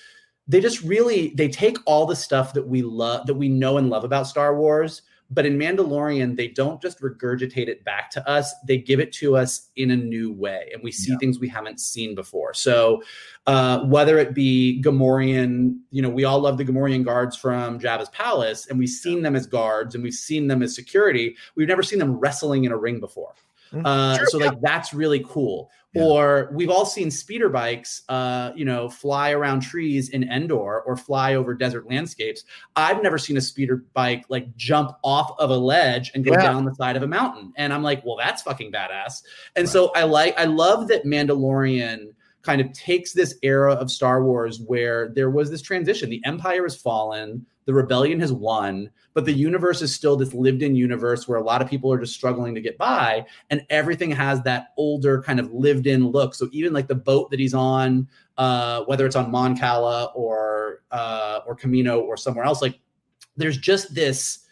[0.48, 3.90] they just really they take all the stuff that we love that we know and
[3.90, 5.02] love about Star Wars.
[5.28, 9.36] But in Mandalorian, they don't just regurgitate it back to us; they give it to
[9.36, 11.18] us in a new way, and we see Yeah.
[11.18, 12.54] things we haven't seen before.
[12.54, 13.02] So,
[13.48, 18.08] uh, whether it be Gamorrean, you know, we all love the Gamorrean guards from Jabba's
[18.10, 21.34] palace, and we've seen them as guards and we've seen them as security.
[21.56, 23.34] We've never seen them wrestling in a ring before.
[23.72, 23.84] Mhm.
[23.84, 25.70] Uh, so, like, that's really cool.
[25.92, 26.02] Yeah.
[26.02, 30.94] Or we've all seen speeder bikes, uh, you know, fly around trees in Endor or
[30.96, 32.44] fly over desert landscapes.
[32.76, 36.42] I've never seen a speeder bike like jump off of a ledge and go Yeah.
[36.42, 37.52] down the side of a mountain.
[37.56, 39.22] And I'm like, well, that's fucking badass.
[39.56, 42.08] And so I like, I love that Mandalorian
[42.46, 46.08] kind of takes this era of Star Wars where there was this transition.
[46.08, 50.62] The Empire has fallen, the rebellion has won, but the universe is still this lived
[50.62, 53.26] in universe where a lot of people are just struggling to get by.
[53.50, 56.34] And everything has that older kind of lived in look.
[56.34, 60.82] So even like the boat that he's on, uh, whether it's on Mon Cala or
[60.92, 62.78] uh, or Kamino or somewhere else, like
[63.36, 64.45] there's just this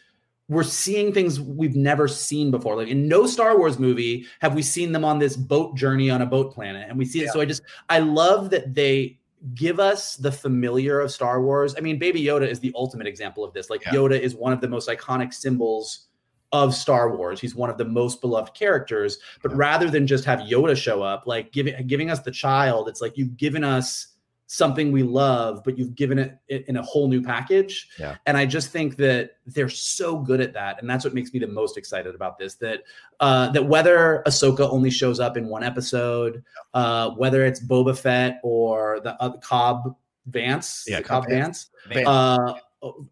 [0.49, 2.76] we're seeing things we've never seen before.
[2.76, 6.22] Like in no Star Wars movie have we seen them on this boat journey on
[6.22, 6.86] a boat planet.
[6.88, 7.30] And we see it.
[7.30, 9.18] So I just I love that they
[9.55, 11.74] give us the familiar of Star Wars.
[11.76, 13.70] I mean, Baby Yoda is the ultimate example of this.
[13.70, 13.92] Like Yeah.
[13.92, 16.09] Yoda is one of the most iconic symbols
[16.53, 17.40] of Star Wars.
[17.40, 19.18] He's one of the most beloved characters.
[19.42, 19.59] But Yeah.
[19.59, 23.16] rather than just have Yoda show up, like giving giving us the child, it's like
[23.16, 24.09] you've given us
[24.47, 27.88] something we love, but you've given it it in a whole new package.
[27.99, 28.16] Yeah.
[28.26, 31.38] And I just think that they're so good at that, and that's what makes me
[31.40, 32.55] the most excited about this.
[32.57, 32.82] That
[33.20, 38.40] uh, that whether Ahsoka only shows up in one episode, uh, whether it's Boba Fett
[38.42, 41.70] or the uh, Cobb Vance, Yeah, Cobb Cobb Vance.
[41.88, 42.09] Vance, Vance.
[42.09, 42.55] uh,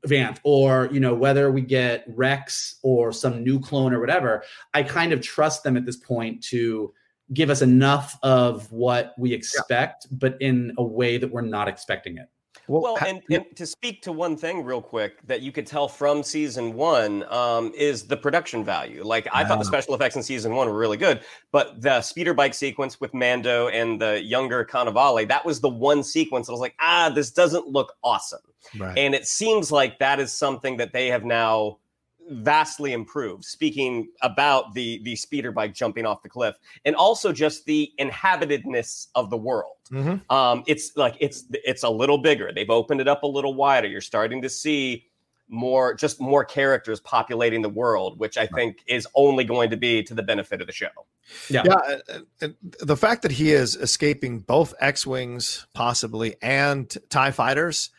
[0.07, 4.43] Vanth, or you know whether we get Rex or some new clone or whatever.
[4.75, 6.93] I kind of trust them at this point to
[7.33, 12.19] give us enough of what we expect, but in a way that we're not expecting
[12.19, 12.29] it.
[12.69, 15.89] Well, ha- and, and to speak to one thing real quick that you could tell
[15.89, 19.03] from season one um, is the production value.
[19.03, 22.35] Like I thought the special effects in season one were really good, but the speeder
[22.35, 26.55] bike sequence with Mando and the younger Cannavale, that was the one sequence that I
[26.55, 28.41] was like, ah, this doesn't look awesome.
[28.79, 28.97] right.
[28.97, 31.79] And it seems like that is something that they have now
[32.31, 33.45] vastly improved.
[33.45, 39.09] Speaking about the the speeder bike jumping off the cliff, and also just the inhabitedness
[39.15, 39.77] of the world.
[39.91, 40.21] Mhm.
[40.31, 42.53] Um, it's like it's it's a little bigger.
[42.55, 43.89] They've opened it up a little wider.
[43.89, 45.07] You're starting to see
[45.49, 50.03] more just more characters populating the world, which I think is only going to be
[50.05, 50.89] to the benefit of the show.
[51.51, 51.63] Yeah.
[51.67, 57.31] Yeah, and- and- and the fact that he is escaping both X-wings possibly and Tie
[57.33, 57.91] fighters,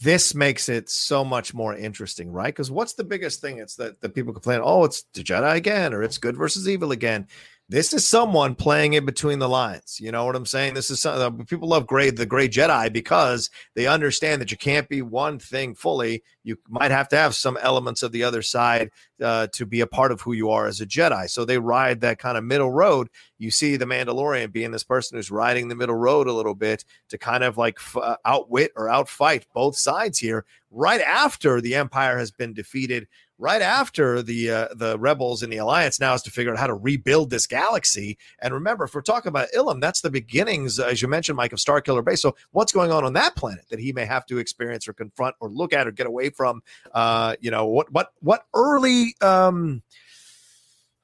[0.00, 2.54] this makes it so much more interesting, right?
[2.54, 3.58] Because what's the biggest thing?
[3.58, 6.92] It's that that people complain, oh, it's the Jedi again, or it's good versus evil
[6.92, 7.26] again.
[7.68, 9.98] This is someone playing in between the lines.
[10.00, 10.74] You know what I'm saying?
[10.74, 14.56] This is some, uh, people love gray the gray Jedi because they understand that you
[14.56, 16.22] can't be one thing fully.
[16.44, 18.90] You might have to have some elements of the other side
[19.20, 21.28] uh, to be a part of who you are as a Jedi.
[21.28, 23.08] So they ride that kind of middle road.
[23.38, 26.84] You see the Mandalorian being this person who's riding the middle road a little bit
[27.08, 30.44] to kind of like f- uh, outwit or outfight both sides here.
[30.70, 33.08] Right after the Empire has been defeated
[33.38, 36.66] right after the uh, the rebels in the alliance now is to figure out how
[36.66, 41.02] to rebuild this galaxy and remember if we're talking about ilum that's the beginnings as
[41.02, 43.92] you mentioned mike of starkiller base so what's going on on that planet that he
[43.92, 46.62] may have to experience or confront or look at or get away from
[46.92, 49.82] uh you know what what what early um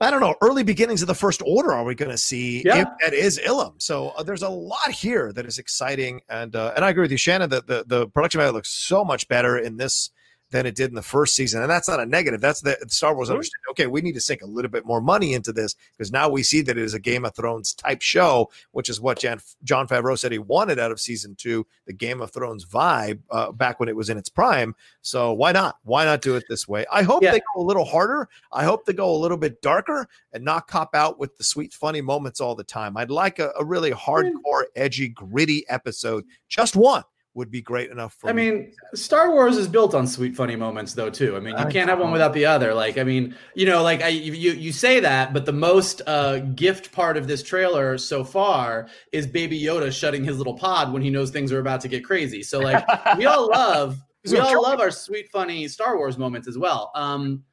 [0.00, 0.34] I don't know.
[0.42, 2.78] Early beginnings of the First Order are we going to see Yeah.
[2.78, 3.80] if that is Ilum?
[3.80, 7.12] So uh, there's a lot here that is exciting, and uh, and I agree with
[7.12, 7.50] you, Shannon.
[7.50, 10.10] That the the production value looks so much better in this
[10.53, 12.40] than it did in the first season, and that's not a negative.
[12.40, 13.61] That's the Star Wars understand.
[13.70, 16.42] Okay, we need to sink a little bit more money into this because now we
[16.42, 19.88] see that it is a Game of Thrones type show, which is what Jan, Jon
[19.88, 23.80] Favreau said he wanted out of season two, the Game of Thrones vibe uh, back
[23.80, 24.74] when it was in its prime.
[25.00, 25.76] So why not?
[25.84, 26.84] Why not do it this way?
[26.92, 27.32] I hope Yeah.
[27.32, 28.28] they go a little harder.
[28.53, 31.72] I hope they go a little bit darker and not cop out with the sweet,
[31.72, 32.96] funny moments all the time.
[32.98, 36.24] I'd like a, a really hardcore, edgy, gritty episode.
[36.48, 38.50] Just one would be great enough for I me.
[38.50, 41.08] mean, Star Wars is built on sweet, funny moments, though.
[41.08, 41.36] Too.
[41.36, 42.74] I mean, you I can't have one without the other.
[42.74, 46.40] Like, I mean, you know, like I, you, you say that, but the most uh,
[46.40, 51.00] gift part of this trailer so far is Baby Yoda shutting his little pod when
[51.00, 52.42] he knows things are about to get crazy.
[52.42, 52.84] So, like,
[53.16, 53.98] we all love,
[54.30, 56.92] we all love our sweet, funny Star Wars moments as well.
[56.94, 57.44] Um,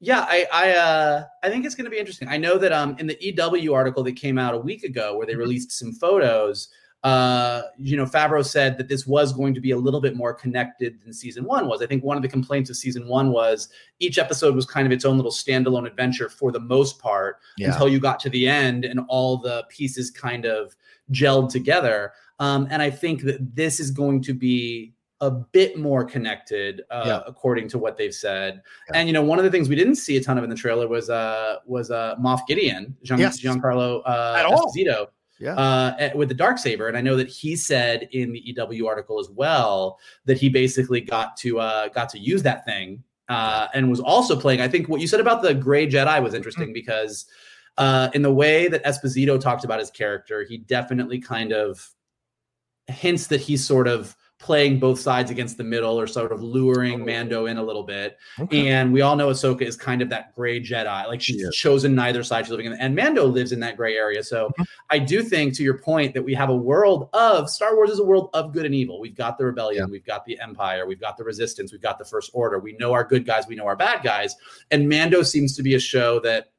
[0.00, 2.28] yeah, I, I, uh, I think it's going to be interesting.
[2.28, 5.26] I know that um, in the EW article that came out a week ago, where
[5.26, 6.68] they released some photos
[7.04, 10.32] uh, you know, Favreau said that this was going to be a little bit more
[10.32, 11.82] connected than season one was.
[11.82, 13.68] I think one of the complaints of season one was
[14.00, 17.72] each episode was kind of its own little standalone adventure for the most part Yeah.
[17.72, 20.74] until you got to the end and all the pieces kind of
[21.12, 22.12] gelled together.
[22.38, 27.02] Um, and I think that this is going to be a bit more connected, uh,
[27.06, 27.20] Yeah.
[27.26, 28.62] according to what they've said.
[28.90, 28.98] Yeah.
[28.98, 30.56] And you know, one of the things we didn't see a ton of in the
[30.56, 33.40] trailer was uh was uh Moff Gideon, Gian- Yes.
[33.42, 34.72] Giancarlo uh, At all.
[34.72, 35.08] Esposito
[35.40, 35.54] Yeah.
[35.54, 39.18] uh, with the dark saber, and I know that he said in the EW article
[39.18, 43.90] as well that he basically got to uh, got to use that thing uh, and
[43.90, 44.60] was also playing.
[44.60, 47.26] I think what you said about the Gray Jedi was interesting because
[47.78, 51.90] uh, in the way that Esposito talked about his character, he definitely kind of
[52.86, 57.00] hints that he's sort of playing both sides against the middle or sort of luring
[57.00, 57.04] oh.
[57.06, 58.18] Mando in a little bit.
[58.38, 58.68] Okay.
[58.68, 61.06] And we all know Ahsoka is kind of that gray Jedi.
[61.06, 61.56] Like she's She is.
[61.56, 62.44] chosen neither side.
[62.44, 64.22] She's living in, and Mando lives in that gray area.
[64.22, 64.62] So mm-hmm.
[64.90, 68.00] I do think, to your point, that we have a world of Star Wars is
[68.00, 69.00] a world of good and evil.
[69.00, 69.90] We've got the rebellion, Yeah.
[69.90, 72.58] we've got the Empire, we've got the Resistance, we've got the First Order.
[72.58, 74.36] We know our good guys, we know our bad guys,
[74.70, 76.50] and Mando seems to be a show that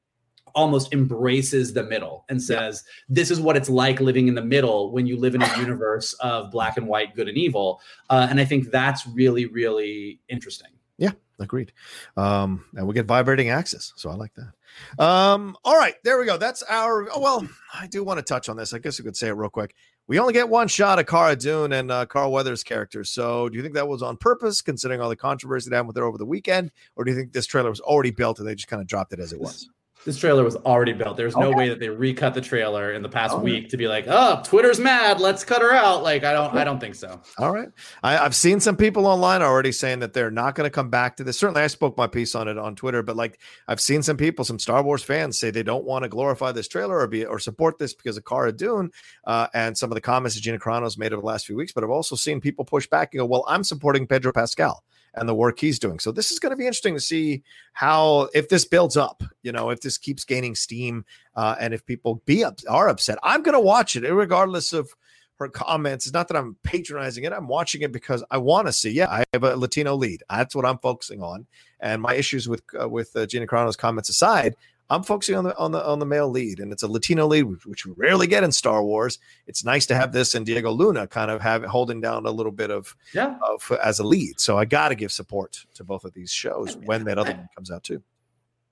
[0.56, 4.92] almost embraces the middle and says this is what it's like living in the middle
[4.92, 8.40] when you live in a universe of black and white good and evil uh, and
[8.40, 11.74] i think that's really really interesting yeah Agreed.
[12.16, 15.04] Um, and we get vibrating axis, so I like that.
[15.04, 16.38] Um, all right, there we go.
[16.38, 17.08] That's our.
[17.14, 18.74] Oh, well, I do want to touch on this.
[18.74, 19.76] I guess we could say it real quick.
[20.08, 23.04] We only get one shot of Cara Dune and uh, Carl Weathers' character.
[23.04, 25.98] So, do you think that was on purpose, considering all the controversy that happened with
[25.98, 28.56] her over the weekend, or do you think this trailer was already built and they
[28.56, 29.70] just kind of dropped it as it was?
[30.06, 31.58] This trailer was already built there's no Okay.
[31.58, 33.44] way that they recut the trailer in the past Okay.
[33.44, 36.64] week to be like oh twitter's mad let's cut her out like i don't i
[36.64, 37.68] don't think so All right.
[38.04, 41.18] I, I've seen some people online already saying that they're not going to come back
[41.18, 41.38] to this.
[41.40, 44.46] Certainly, I spoke my piece on it on Twitter, but like I've seen some people,
[44.46, 47.40] some Star Wars fans, say they don't want to glorify this trailer or be or
[47.40, 48.92] support this because of Cara Dune
[49.26, 51.74] uh, and some of the comments that Gina Carano's made over the last few weeks.
[51.74, 54.84] But I've also seen people push back and go, "Well, I'm supporting Pedro Pascal."
[55.16, 56.00] And the work he's doing.
[56.00, 57.44] So this is going to be interesting to see
[57.74, 61.06] how if this builds up, you know, if this keeps gaining steam,
[61.36, 63.18] uh, and if people be up, are upset.
[63.24, 64.90] I'm going to watch it, regardless of
[65.38, 66.06] her comments.
[66.06, 67.34] It's not that I'm patronizing it.
[67.34, 68.92] I'm watching it because I want to see.
[68.92, 70.24] Yeah, I have a Latino lead.
[70.30, 71.46] That's what I'm focusing on.
[71.80, 74.56] And my issues with uh, with uh, Gina Carano's comments aside,
[74.90, 77.44] I'm focusing on the on the on the male lead, and it's a Latino lead,
[77.66, 79.20] which, we rarely get in Star Wars.
[79.48, 82.52] It's nice to have this and Diego Luna kind of have holding down a little
[82.52, 84.40] bit of, yeah of as a lead.
[84.40, 87.50] So I got to give support to both of these shows when that other one
[87.56, 88.04] comes out too.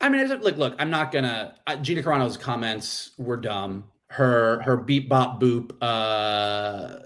[0.01, 0.75] I mean, look, look.
[0.79, 1.55] I'm not gonna.
[1.65, 3.85] Uh, Gina Carano's comments were dumb.
[4.07, 6.99] Her her beep bop boop uh,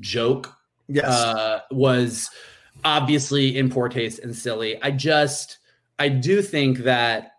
[0.00, 0.54] joke
[1.02, 2.30] uh, was
[2.84, 4.80] obviously in poor taste and silly.
[4.82, 5.58] I just,
[5.98, 7.32] I do think that,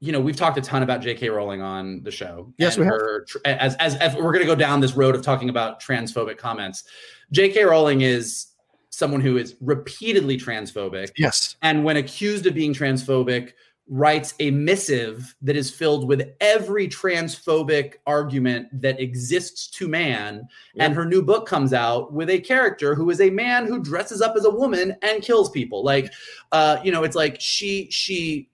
[0.00, 1.28] you know, we've talked a ton about J.K.
[1.28, 2.52] Rowling on the show.
[2.56, 2.94] Yes, we have.
[2.94, 5.80] her tr- As, as as we're going to go down this road of talking about
[5.80, 6.84] transphobic comments,
[7.32, 7.64] J.K.
[7.64, 8.46] Rowling is
[8.90, 11.56] someone who is repeatedly transphobic yes.
[11.62, 13.52] and when accused of being transphobic
[13.88, 20.46] writes a missive that is filled with every transphobic argument that exists to man
[20.78, 24.20] and her new book comes out with a character who is a man who dresses
[24.20, 26.12] up as a woman and kills people like
[26.52, 28.48] uh you know it's like she she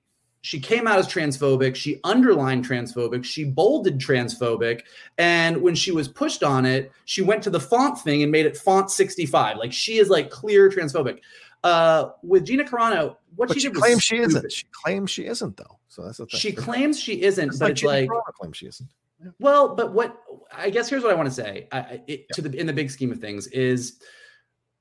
[0.46, 4.82] she came out as transphobic she underlined transphobic she bolded transphobic
[5.18, 8.46] and when she was pushed on it she went to the font thing and made
[8.46, 11.18] it font 65 like she is like clear transphobic
[11.64, 14.50] uh with gina carano what she, she, did claims she isn't.
[14.50, 15.78] She claims she isn't, though.
[15.88, 16.40] So that's the thing.
[16.40, 18.88] She claims she isn't, It's but it's Gina like, Carano claims she isn't.
[19.38, 20.20] well, but what
[20.52, 22.90] I guess here's what I want to say I, it, to the in the big
[22.90, 24.00] scheme of things is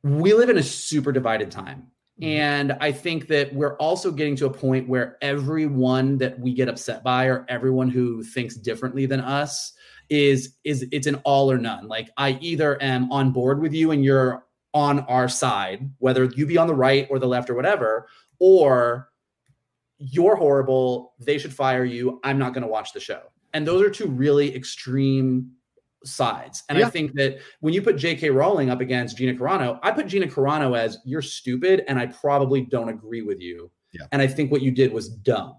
[0.03, 1.87] we live in a super divided time.
[2.21, 2.29] Mm-hmm.
[2.29, 6.69] And I think that we're also getting to a point where everyone that we get
[6.69, 9.73] upset by or everyone who thinks differently than us
[10.09, 11.87] is is it's an all or none.
[11.87, 16.45] Like I either am on board with you and you're on our side, whether you
[16.45, 18.07] be on the right or the left or whatever,
[18.39, 19.09] or
[19.97, 23.21] you're horrible, they should fire you, I'm not going to watch the show.
[23.53, 25.51] And those are two really extreme
[26.05, 26.63] sides.
[26.69, 28.29] And I think that when you put J.K.
[28.29, 32.61] Rowling up against Gina Carano, I put Gina Carano as you're stupid and I probably
[32.61, 33.71] don't agree with you.
[33.91, 34.05] Yeah.
[34.11, 35.55] And I think what you did was dumb.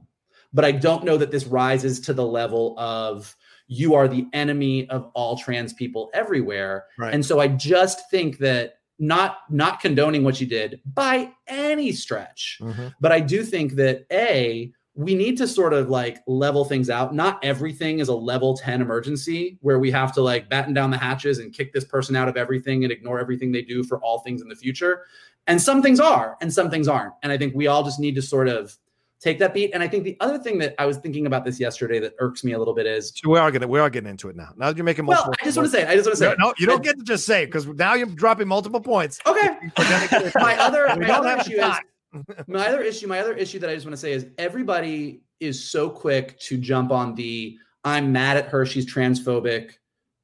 [0.52, 3.34] But I don't know that this rises to the level of
[3.66, 6.84] you are the enemy of all trans people everywhere.
[6.98, 7.12] Right.
[7.12, 12.58] And so I just think that not not condoning what you did by any stretch
[12.62, 12.94] Mhm.
[12.98, 17.14] but I do think that A, we need to sort of like level things out.
[17.14, 20.96] Not everything is a level 10 emergency where we have to like batten down the
[20.96, 24.20] hatches and kick this person out of everything and ignore everything they do for all
[24.20, 25.04] things in the future.
[25.46, 27.12] And some things are, and some things aren't.
[27.22, 28.74] And I think we all just need to sort of
[29.20, 29.70] take that beat.
[29.74, 32.42] And I think the other thing that I was thinking about this yesterday that irks
[32.42, 34.48] me a little bit is So we are getting we are getting into it now.
[34.56, 35.30] Now that you're making well.
[35.40, 35.86] I just want to say.
[35.86, 37.94] I just want to say, no, no, you don't get to just say because now
[37.94, 39.20] you're dropping multiple points.
[39.26, 39.58] okay.
[40.36, 41.76] my other, my other issue is.
[42.46, 45.68] My other issue, my other issue that I just want to say is everybody is
[45.68, 49.72] so quick to jump on the I'm mad at her, she's transphobic,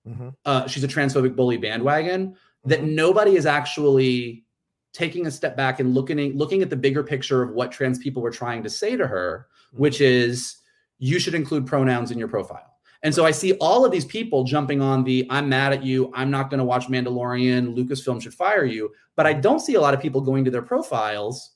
[0.08, 0.34] Mhm.
[0.44, 2.34] uh, she's a transphobic bully bandwagon,
[2.64, 2.94] that Mm-hmm.
[2.94, 4.44] nobody is actually
[4.92, 8.20] taking a step back and looking looking at the bigger picture of what trans people
[8.22, 9.82] were trying to say to her, Mm-hmm.
[9.82, 10.56] which is
[10.98, 12.68] you should include pronouns in your profile.
[13.04, 16.10] And so I see all of these people jumping on the I'm mad at you,
[16.14, 19.80] I'm not going to watch Mandalorian, Lucasfilm should fire you, but I don't see a
[19.80, 21.50] lot of people going to their profiles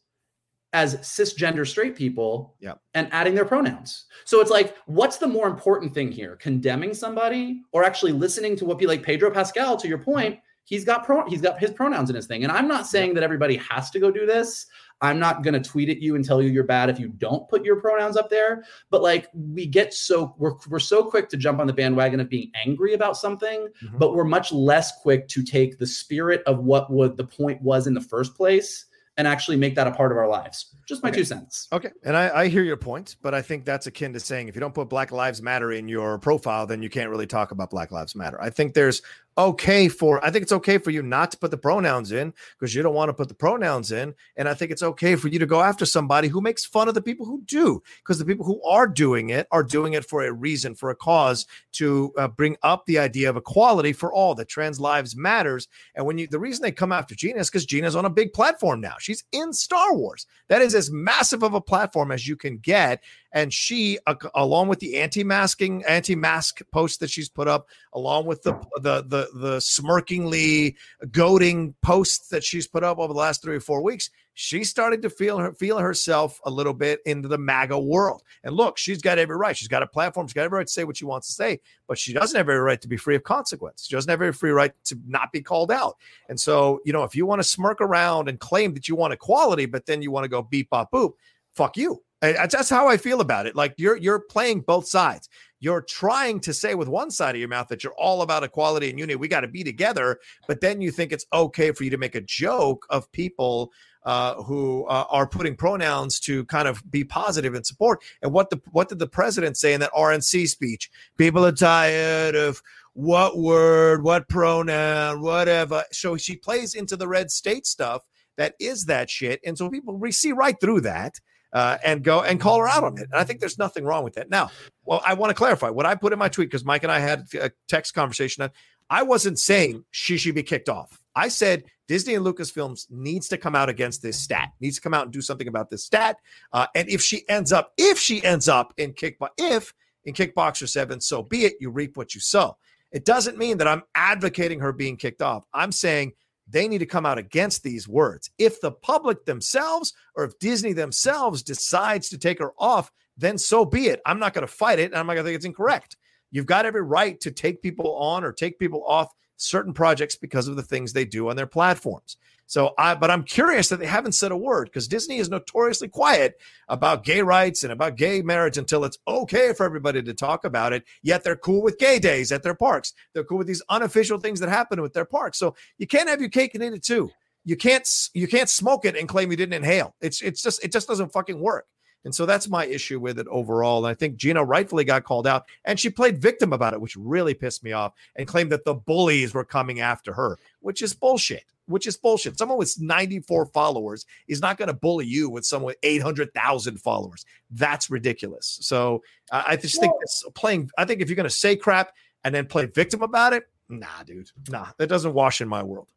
[0.77, 2.74] as cisgender straight people Yeah.
[2.93, 4.05] and adding their pronouns.
[4.27, 6.37] So it's like, what's the more important thing here?
[6.37, 10.85] Condemning somebody or actually listening to what be like Pedro Pascal, to your point, he's
[10.85, 12.43] got pro he's got his pronouns in his thing.
[12.43, 14.66] And I'm not saying that everybody has to go do this.
[15.01, 17.64] I'm not gonna tweet at you and tell you you're bad if you don't put
[17.64, 18.64] your pronouns up there.
[18.91, 22.29] But like we get so we're we're so quick to jump on the bandwagon of
[22.29, 23.99] being angry about something, Mhm.
[23.99, 27.87] but we're much less quick to take the spirit of what would the point was
[27.87, 28.86] in the first place
[29.17, 30.77] and actually make that a part of our lives.
[30.87, 31.19] Just my Okay.
[31.19, 31.69] two cents.
[31.73, 34.55] Okay, and I, I hear your point, but I think that's akin to saying if
[34.55, 37.71] you don't put Black Lives Matter in your profile, then you can't really talk about
[37.71, 38.41] Black Lives Matter.
[38.41, 39.03] I think there's
[39.39, 42.74] okay for I think it's okay for you not to put the pronouns in because
[42.74, 45.39] you don't want to put the pronouns in, and I think it's okay for you
[45.39, 48.45] to go after somebody who makes fun of the people who do because the people
[48.45, 52.28] who are doing it are doing it for a reason, for a cause to uh,
[52.28, 55.68] bring up the idea of equality for all that trans lives matters.
[55.95, 58.32] And when you the reason they come after Gina is because Gina's on a big
[58.32, 58.95] platform now.
[58.99, 60.26] She's in Star Wars.
[60.49, 63.03] That is as massive of a platform as you can get.
[63.33, 63.99] And she,
[64.35, 69.29] along with the anti-masking, anti-mask post that she's put up, along with the the the
[69.35, 70.77] the smirkingly
[71.11, 75.03] goading posts that she's put up over the last three or four weeks, she's starting
[75.03, 78.22] to feel her feel herself a little bit into the MAGA world.
[78.45, 79.57] And look, she's got every right.
[79.57, 80.27] She's got a platform.
[80.27, 82.49] She's got every right to say what she wants to say, but she doesn't have
[82.49, 83.87] every right to be free of consequence.
[83.87, 85.97] She doesn't have every free right to not be called out.
[86.29, 89.12] And so, you know, if you want to smirk around and claim that you want
[89.12, 91.12] equality, but then you want to go beep bop boop,
[91.55, 92.03] fuck you.
[92.21, 93.55] That's how I feel about it.
[93.55, 95.29] Like you're you're playing both sides.
[95.61, 98.91] You're trying to say with one side of your mouth that you're all about equality
[98.91, 99.17] and unity.
[99.17, 102.14] We got to be together, but then you think it's okay for you to make
[102.14, 103.73] a joke of people
[104.07, 108.03] uh, who uh, are putting pronouns to kind of be positive and support.
[108.23, 110.91] And what the what did the president say in that RNC speech?
[111.19, 112.62] People are tired of
[112.93, 115.85] what word, what pronoun, whatever.
[115.91, 118.03] So she plays into the red state stuff
[118.37, 121.19] that is that shit, and so people we see right through that.
[121.57, 123.09] Uh, and go and call her out on it.
[123.11, 124.28] And I think there's nothing wrong with that.
[124.28, 124.50] Now,
[124.84, 126.98] well, I want to clarify what I put in my tweet because Mike and I
[126.98, 128.50] had a text conversation.
[128.90, 131.00] I wasn't saying she should be kicked off.
[131.14, 134.92] I said Disney and Lucasfilms needs to come out against this stat, needs to come
[134.92, 136.18] out and do something about this stat.
[136.52, 139.72] Uh, and if she ends up, if she ends up in kickbox, if
[140.04, 141.54] in Kickboxer Seven, so be it.
[141.59, 142.59] You reap what you sow.
[142.92, 145.44] It doesn't mean that I'm advocating her being kicked off.
[145.54, 146.12] I'm saying
[146.49, 148.30] they need to come out against these words.
[148.38, 153.64] If the public themselves or if Disney themselves decides to take her off, then so
[153.64, 154.01] be it.
[154.07, 154.90] I'm not going to fight it.
[154.90, 155.97] And I'm not going to think it's incorrect.
[156.30, 160.49] You've got every right to take people on or take people off certain projects because
[160.49, 162.17] of the things they do on their platforms.
[162.46, 165.88] So I, but I'm curious that they haven't said a word because Disney is notoriously
[165.88, 170.45] quiet about gay rights and about gay marriage until it's okay for everybody to talk
[170.45, 170.84] about it.
[171.03, 172.92] Yet they're cool with gay days at their parks.
[173.13, 175.38] They're cool with these unofficial things that happen with their parks.
[175.38, 177.11] So you can't have your cake and eat it too.
[177.45, 179.95] You can't you can't smoke it and claim you didn't inhale.
[180.00, 181.67] It's it's just it just doesn't fucking work.
[182.07, 183.84] And so that's my issue with it overall.
[183.84, 186.95] And I think Gina rightfully got called out and she played victim about it, which
[186.95, 190.95] really pissed me off and claimed that the bullies were coming after her, which is
[190.95, 191.42] bullshit.
[191.66, 192.38] Which is bullshit.
[192.38, 197.26] Someone with 94 followers is not going to bully you with someone with 800,000 followers.
[197.50, 198.61] That's ridiculous.
[198.62, 199.03] So
[199.33, 200.70] uh, I just think it's playing.
[200.78, 201.92] I think if you're going to say crap
[202.22, 205.88] and then play victim about it, nah, dude, nah, that doesn't wash in my world.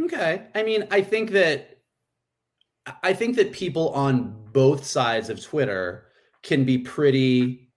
[0.00, 0.44] Okay.
[0.54, 1.77] I mean, I think that
[3.02, 6.06] I think that people on both sides of Twitter
[6.42, 7.68] can be pretty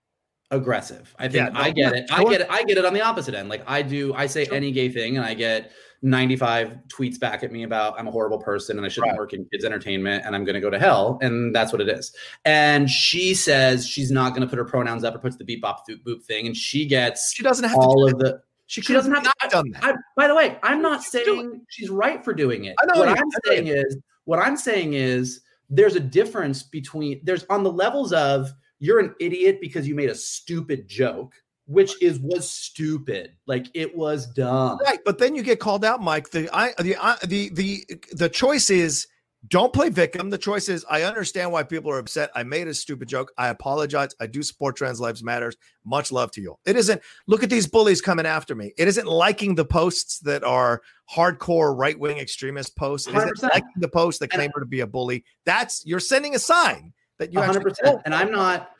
[0.51, 1.15] aggressive.
[1.17, 2.11] I think yeah, I get it.
[2.11, 2.47] I get it.
[2.49, 3.49] I get it on the opposite end.
[3.49, 4.53] Like I do, I say sure.
[4.53, 5.71] any gay thing and I get
[6.03, 9.19] 95 tweets back at me about I'm a horrible person and I shouldn't right.
[9.19, 11.19] work in kids entertainment and I'm going to go to hell.
[11.21, 12.13] And that's what it is.
[12.43, 15.61] And she says she's not going to put her pronouns up or puts the beep
[15.61, 16.47] bop boop thing.
[16.47, 19.69] And she gets she doesn't have all of the she, she doesn't have not done
[19.71, 19.83] that.
[19.83, 22.75] I, by the way, I'm not saying she's right for doing it.
[22.81, 27.45] I know What I'm saying is what I'm saying is there's a difference between there's
[27.49, 31.33] on the levels of you're an idiot because you made a stupid joke
[31.67, 33.31] which is was stupid.
[33.47, 34.79] Like it was dumb.
[34.83, 36.31] Right but then you get called out mike.
[36.31, 39.07] The i the I, the the the choice is
[39.47, 40.29] don't play victim.
[40.29, 42.29] The choice is I understand why people are upset.
[42.35, 43.31] I made a stupid joke.
[43.37, 44.15] I apologize.
[44.19, 45.57] I do support trans lives matters.
[45.83, 46.57] Much love to you.
[46.65, 48.73] It isn't look at these bullies coming after me.
[48.77, 50.81] It isn't liking the posts that are
[51.11, 53.07] hardcore right wing extremist posts.
[53.07, 55.23] It isn't liking the posts that claim her to be a bully.
[55.45, 58.01] That's you're sending a sign that you 100%.
[58.05, 58.71] and I'm not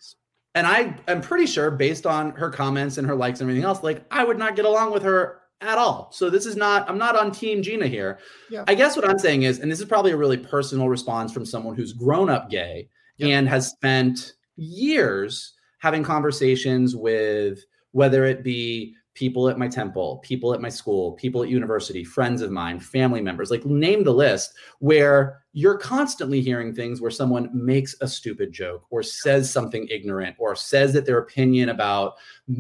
[0.54, 3.84] and I am pretty sure based on her comments and her likes and everything else,
[3.84, 6.10] like I would not get along with her at all.
[6.12, 8.20] So this is not, I'm not on team Gina here.
[8.50, 8.64] Yeah.
[8.68, 11.46] I guess what I'm saying is, and this is probably a really personal response from
[11.46, 12.90] someone who's grown up gay
[13.20, 17.60] and has spent years having conversations with
[17.92, 22.42] whether it be people at my temple, people at my school, people at university, friends
[22.42, 27.50] of mine, family members, like name the list, where you're constantly hearing things where someone
[27.54, 32.14] makes a stupid joke or says something ignorant or says that their opinion about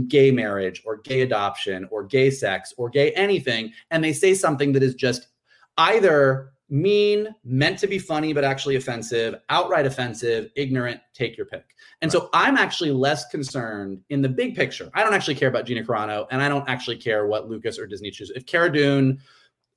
[0.07, 4.73] gay marriage or gay adoption or gay sex or gay anything, and they say something
[4.73, 5.27] that is just
[5.77, 11.75] either mean, meant to be funny, but actually offensive, outright offensive, ignorant, take your pick.
[12.01, 12.21] And right.
[12.21, 14.89] so I'm actually less concerned in the big picture.
[14.93, 17.85] I don't actually care about Gina Carano, and I don't actually care what Lucas or
[17.85, 18.35] Disney chooses.
[18.35, 19.19] If Cara Dune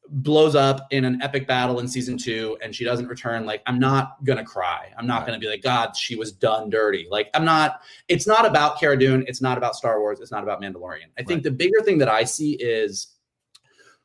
[0.08, 3.78] blows up in an epic battle in season two and she doesn't return, like I'm
[3.78, 4.92] not gonna cry.
[4.96, 5.26] I'm not right.
[5.28, 7.06] gonna be like, God, she was done dirty.
[7.10, 10.42] Like I'm not, it's not about Cara Dune, it's not about Star Wars, it's not
[10.42, 11.08] about Mandalorian.
[11.18, 11.42] I think right.
[11.44, 13.13] the bigger thing that I see is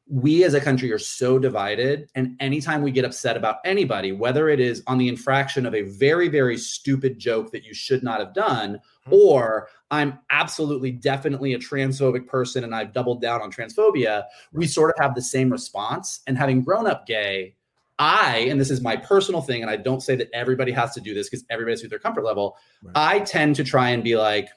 [0.09, 4.49] we as a country are so divided and anytime we get upset about anybody whether
[4.49, 8.19] it is on the infraction of a very very stupid joke that you should not
[8.19, 9.13] have done mm-hmm.
[9.13, 14.89] or i'm absolutely definitely a transphobic person and i've doubled down on transphobia we sort
[14.89, 17.53] of have the same response and having grown up gay
[17.99, 20.99] i and this is my personal thing and i don't say that everybody has to
[20.99, 22.93] do this because everybody's at their comfort level right.
[22.95, 24.49] i tend to try and be like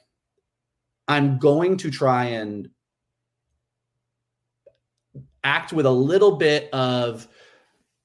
[1.07, 2.69] i'm going to try and
[5.43, 7.27] act with a little bit of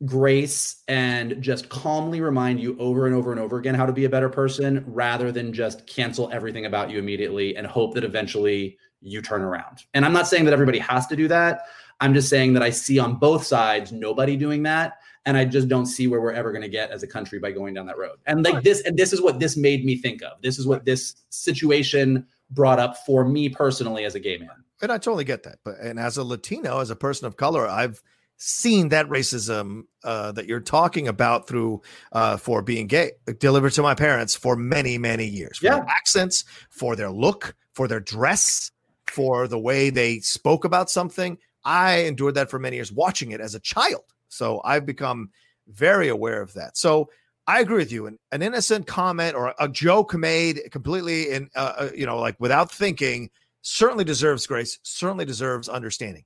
[0.05, 4.05] grace and just calmly remind you over and over and over again how to be
[4.05, 8.79] a better person rather than just cancel everything about you immediately and hope that eventually
[9.01, 9.85] you turn around.
[9.95, 11.63] And I'm not saying that everybody has to do that.
[12.01, 15.69] I'm just saying that I see on both sides nobody doing that and I just
[15.69, 17.99] don't see where we're ever going to get as a country by going down that
[17.99, 18.19] road.
[18.27, 20.41] And like this and this is what this made me think of.
[20.43, 24.93] This is what this situation brought up for me personally as a gay man and
[24.93, 25.59] I totally get that.
[25.65, 28.03] But and as a Latino, as a person of color, I've
[28.37, 31.83] seen that racism uh, that you're talking about through
[32.13, 35.59] uh, for being gay delivered to my parents for many many years.
[35.59, 38.71] For yeah, accents, for their look, for their dress,
[39.07, 41.39] for the way they spoke about something.
[41.65, 44.05] I endured that for many years, watching it as a child.
[44.29, 45.31] So I've become
[45.67, 46.77] very aware of that.
[46.77, 47.11] So
[47.47, 48.07] I agree with you.
[48.07, 52.37] An, an innocent comment or a joke made completely in, uh, uh you know, like
[52.39, 53.31] without thinking
[53.69, 56.25] certainly deserves grace, certainly deserves understanding.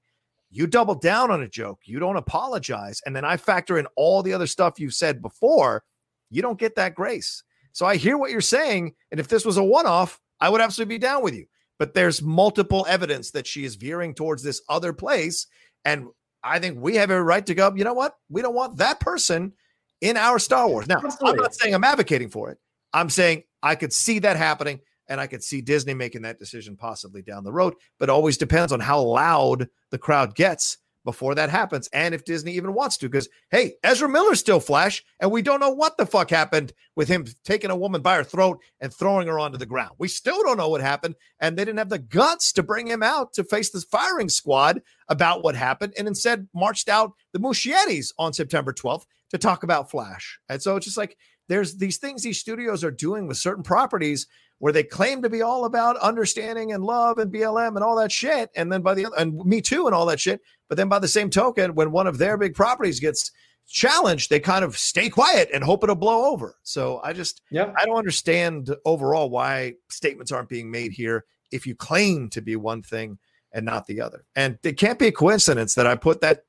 [0.50, 4.22] You double down on a joke, you don't apologize, and then I factor in all
[4.22, 5.82] the other stuff you've said before,
[6.30, 7.42] you don't get that grace.
[7.72, 8.94] So I hear what you're saying.
[9.10, 11.46] And if this was a one off, I would absolutely be down with you.
[11.78, 15.46] But there's multiple evidence that she is veering towards this other place.
[15.84, 16.08] And
[16.44, 18.14] I think we have a right to go, you know what?
[18.28, 19.52] We don't want that person
[20.00, 20.86] in our Star Wars.
[20.86, 21.30] Now, Absolutely.
[21.30, 22.58] I'm not saying I'm advocating for it.
[22.92, 24.80] I'm saying I could see that happening.
[25.12, 28.72] And I could see Disney making that decision possibly down the road, but always depends
[28.72, 31.86] on how loud the crowd gets before that happens.
[31.92, 35.60] And if Disney even wants to, because hey, Ezra Miller's still Flash, and we don't
[35.60, 39.28] know what the fuck happened with him taking a woman by her throat and throwing
[39.28, 39.90] her onto the ground.
[39.98, 41.16] We still don't know what happened.
[41.38, 44.80] And they didn't have the guts to bring him out to face this firing squad
[45.10, 49.90] about what happened, and instead marched out the Muschiettis on September 12th to talk about
[49.90, 50.38] Flash.
[50.48, 51.18] And so it's just like
[51.48, 54.26] there's these things these studios are doing with certain properties
[54.62, 58.12] where they claim to be all about understanding and love and BLM and all that
[58.12, 58.48] shit.
[58.54, 60.40] And then by the other, and Me Too and all that shit.
[60.68, 63.32] But then by the same token, when one of their big properties gets
[63.66, 66.54] challenged, they kind of stay quiet and hope it'll blow over.
[66.62, 67.72] So I just, Yeah.
[67.76, 72.54] I don't understand overall why statements aren't being made here if you claim to be
[72.54, 73.18] one thing
[73.50, 74.26] and not the other.
[74.36, 76.44] And it can't be a coincidence that I put that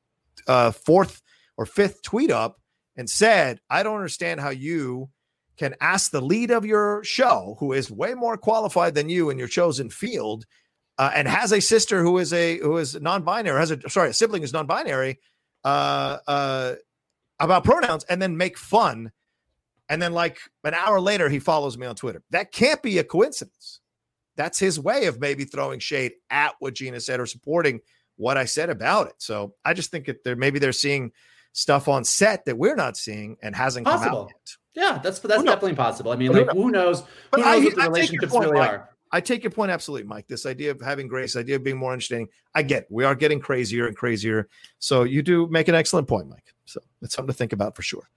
[0.48, 1.23] uh, fourth
[1.57, 2.61] or fifth tweet up
[2.95, 5.10] and said, I don't understand how you
[5.57, 9.38] can ask the lead of your show, who is way more qualified than you in
[9.38, 10.45] your chosen field,
[10.97, 14.13] uh, and has a sister who is a who is non-binary, has a sorry, a
[14.13, 15.19] sibling who's non-binary,
[15.63, 16.75] uh, uh,
[17.39, 19.11] about pronouns, and then make fun,
[19.89, 22.23] and then like an hour later he follows me on Twitter.
[22.31, 23.80] That can't be a coincidence.
[24.35, 27.81] That's his way of maybe throwing shade at what Gina said or supporting
[28.15, 29.15] what I said about it.
[29.17, 31.11] So I just think that they're maybe they're seeing
[31.51, 34.55] stuff on set that we're not seeing and hasn't come out yet.
[34.75, 35.53] Yeah, that's that's Who knows?
[35.55, 36.11] definitely possible.
[36.11, 37.03] I mean, who like who knows?
[37.31, 38.69] But Who knows I- what the I relationships point, really Mike.
[38.71, 38.89] are?
[39.11, 40.25] I take your point absolutely, Mike.
[40.27, 42.29] This idea of having grace, idea of being more understanding.
[42.55, 42.87] I get it.
[42.89, 44.49] we are getting crazier and crazier.
[44.79, 46.53] So you do make an excellent point, Mike.
[46.65, 48.09] So it's something to think about for sure.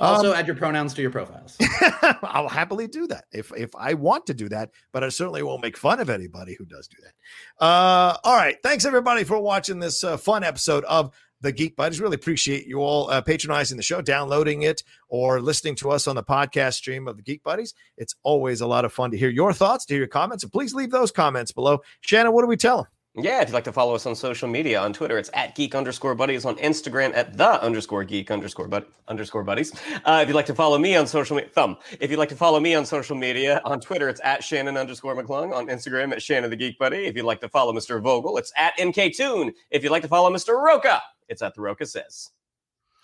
[0.00, 1.56] Also, Um, add your pronouns to your profiles.
[2.22, 5.62] I'll happily do that if if I want to do that, but I certainly won't
[5.62, 7.64] make fun of anybody who does do that.
[7.64, 11.14] Uh, all right, thanks everybody for watching this uh, fun episode of
[11.44, 12.00] the Geek Buddies.
[12.00, 16.16] Really appreciate you all uh, patronizing the show, downloading it, or listening to us on
[16.16, 17.74] the podcast stream of the Geek Buddies.
[17.96, 20.52] It's always a lot of fun to hear your thoughts, to hear your comments, and
[20.52, 21.82] please leave those comments below.
[22.00, 22.86] Shannon, what do we tell them?
[23.16, 25.76] Yeah, if you'd like to follow us on social media, on Twitter, it's at geek
[25.76, 29.72] underscore buddies, on Instagram at the underscore geek underscore bud underscore buddies.
[30.04, 31.76] Uh, if you'd like to follow me on social media, thumb.
[32.00, 35.14] If you'd like to follow me on social media, on Twitter, it's at Shannon underscore
[35.14, 37.06] McClung, on Instagram at Shannon the Geek Buddy.
[37.06, 38.02] If you'd like to follow Mr.
[38.02, 39.52] Vogel, it's at MK Toon.
[39.70, 40.60] If you'd like to follow Mr.
[40.60, 42.30] Rocha, it's at the Rocha Says.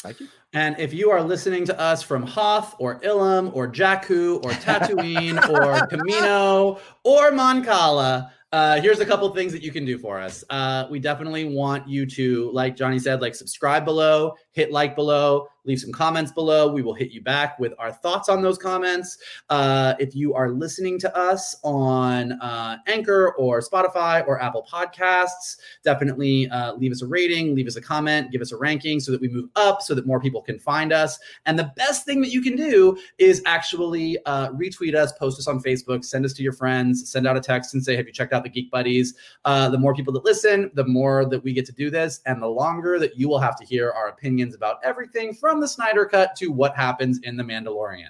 [0.03, 0.29] Thank you.
[0.55, 5.37] And if you are listening to us from Hoth or Ilum or Jakku or Tatooine
[5.51, 10.19] or Kamino or Mon Cala, uh, here's a couple things that you can do for
[10.19, 10.43] us.
[10.51, 15.49] Uh, we definitely want you to, like Johnny said, like subscribe below, hit like below,
[15.65, 16.73] leave some comments below.
[16.73, 19.19] We will hit you back with our thoughts on those comments.
[19.49, 25.59] Uh, if you are listening to us on uh, Anchor or Spotify or Apple Podcasts,
[25.85, 29.13] definitely uh, leave us a rating, leave us a comment, give us a ranking so
[29.13, 31.19] that we move up, so that more people can find us.
[31.47, 35.47] And the best thing that you can do is actually uh, retweet us, post us
[35.47, 38.13] on Facebook, send us to your friends, send out a text and say, Have you
[38.13, 39.15] checked out the Geek Buddies?
[39.45, 42.43] Uh, the more people that listen, the more that we get to do this, and
[42.43, 44.09] the longer that you will have to hear our
[44.41, 48.09] opinions about everything from the Snyder Cut to what happens in The Mandalorian.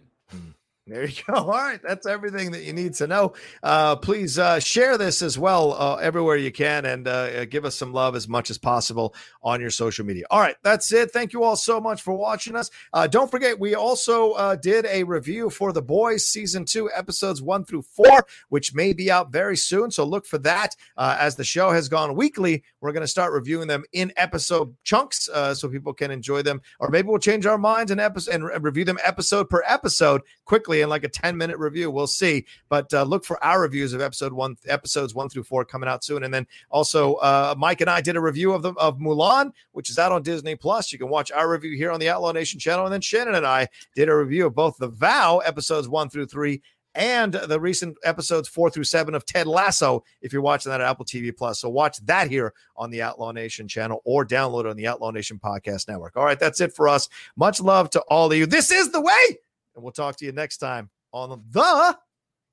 [0.90, 1.34] There you go.
[1.34, 1.80] All right.
[1.80, 3.34] That's everything that you need to know.
[3.62, 7.76] Uh, please uh, share this as well uh, everywhere you can and uh, give us
[7.76, 10.24] some love as much as possible on your social media.
[10.30, 10.56] All right.
[10.64, 11.12] That's it.
[11.12, 12.72] Thank you all so much for watching us.
[12.92, 17.40] Uh, don't forget, we also uh, did a review for The Boys season two, episodes
[17.40, 19.92] one through four, which may be out very soon.
[19.92, 20.74] So look for that.
[20.96, 24.74] Uh, as the show has gone weekly, we're going to start reviewing them in episode
[24.82, 26.60] chunks uh, so people can enjoy them.
[26.80, 30.22] Or maybe we'll change our minds and, episode, and re- review them episode per episode
[30.44, 31.90] quickly in like a 10 minute review.
[31.90, 32.46] We'll see.
[32.68, 36.04] But uh, look for our reviews of episode one, episodes one through four coming out
[36.04, 36.24] soon.
[36.24, 39.90] And then also, uh, Mike and I did a review of the of Mulan, which
[39.90, 40.92] is out on Disney Plus.
[40.92, 42.84] You can watch our review here on the Outlaw Nation channel.
[42.84, 46.26] And then Shannon and I did a review of both the Vow episodes one through
[46.26, 46.62] three
[46.94, 50.04] and the recent episodes four through seven of Ted Lasso.
[50.20, 53.32] If you're watching that at Apple TV Plus, so watch that here on the Outlaw
[53.32, 56.16] Nation channel or download it on the Outlaw Nation Podcast Network.
[56.16, 57.08] All right, that's it for us.
[57.36, 58.46] Much love to all of you.
[58.46, 59.38] This is the way,
[59.74, 61.96] and we'll talk to you next time on the.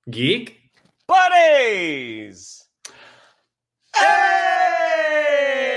[0.10, 0.58] Geek.
[1.08, 2.64] Buddies!
[3.96, 5.77] Hey!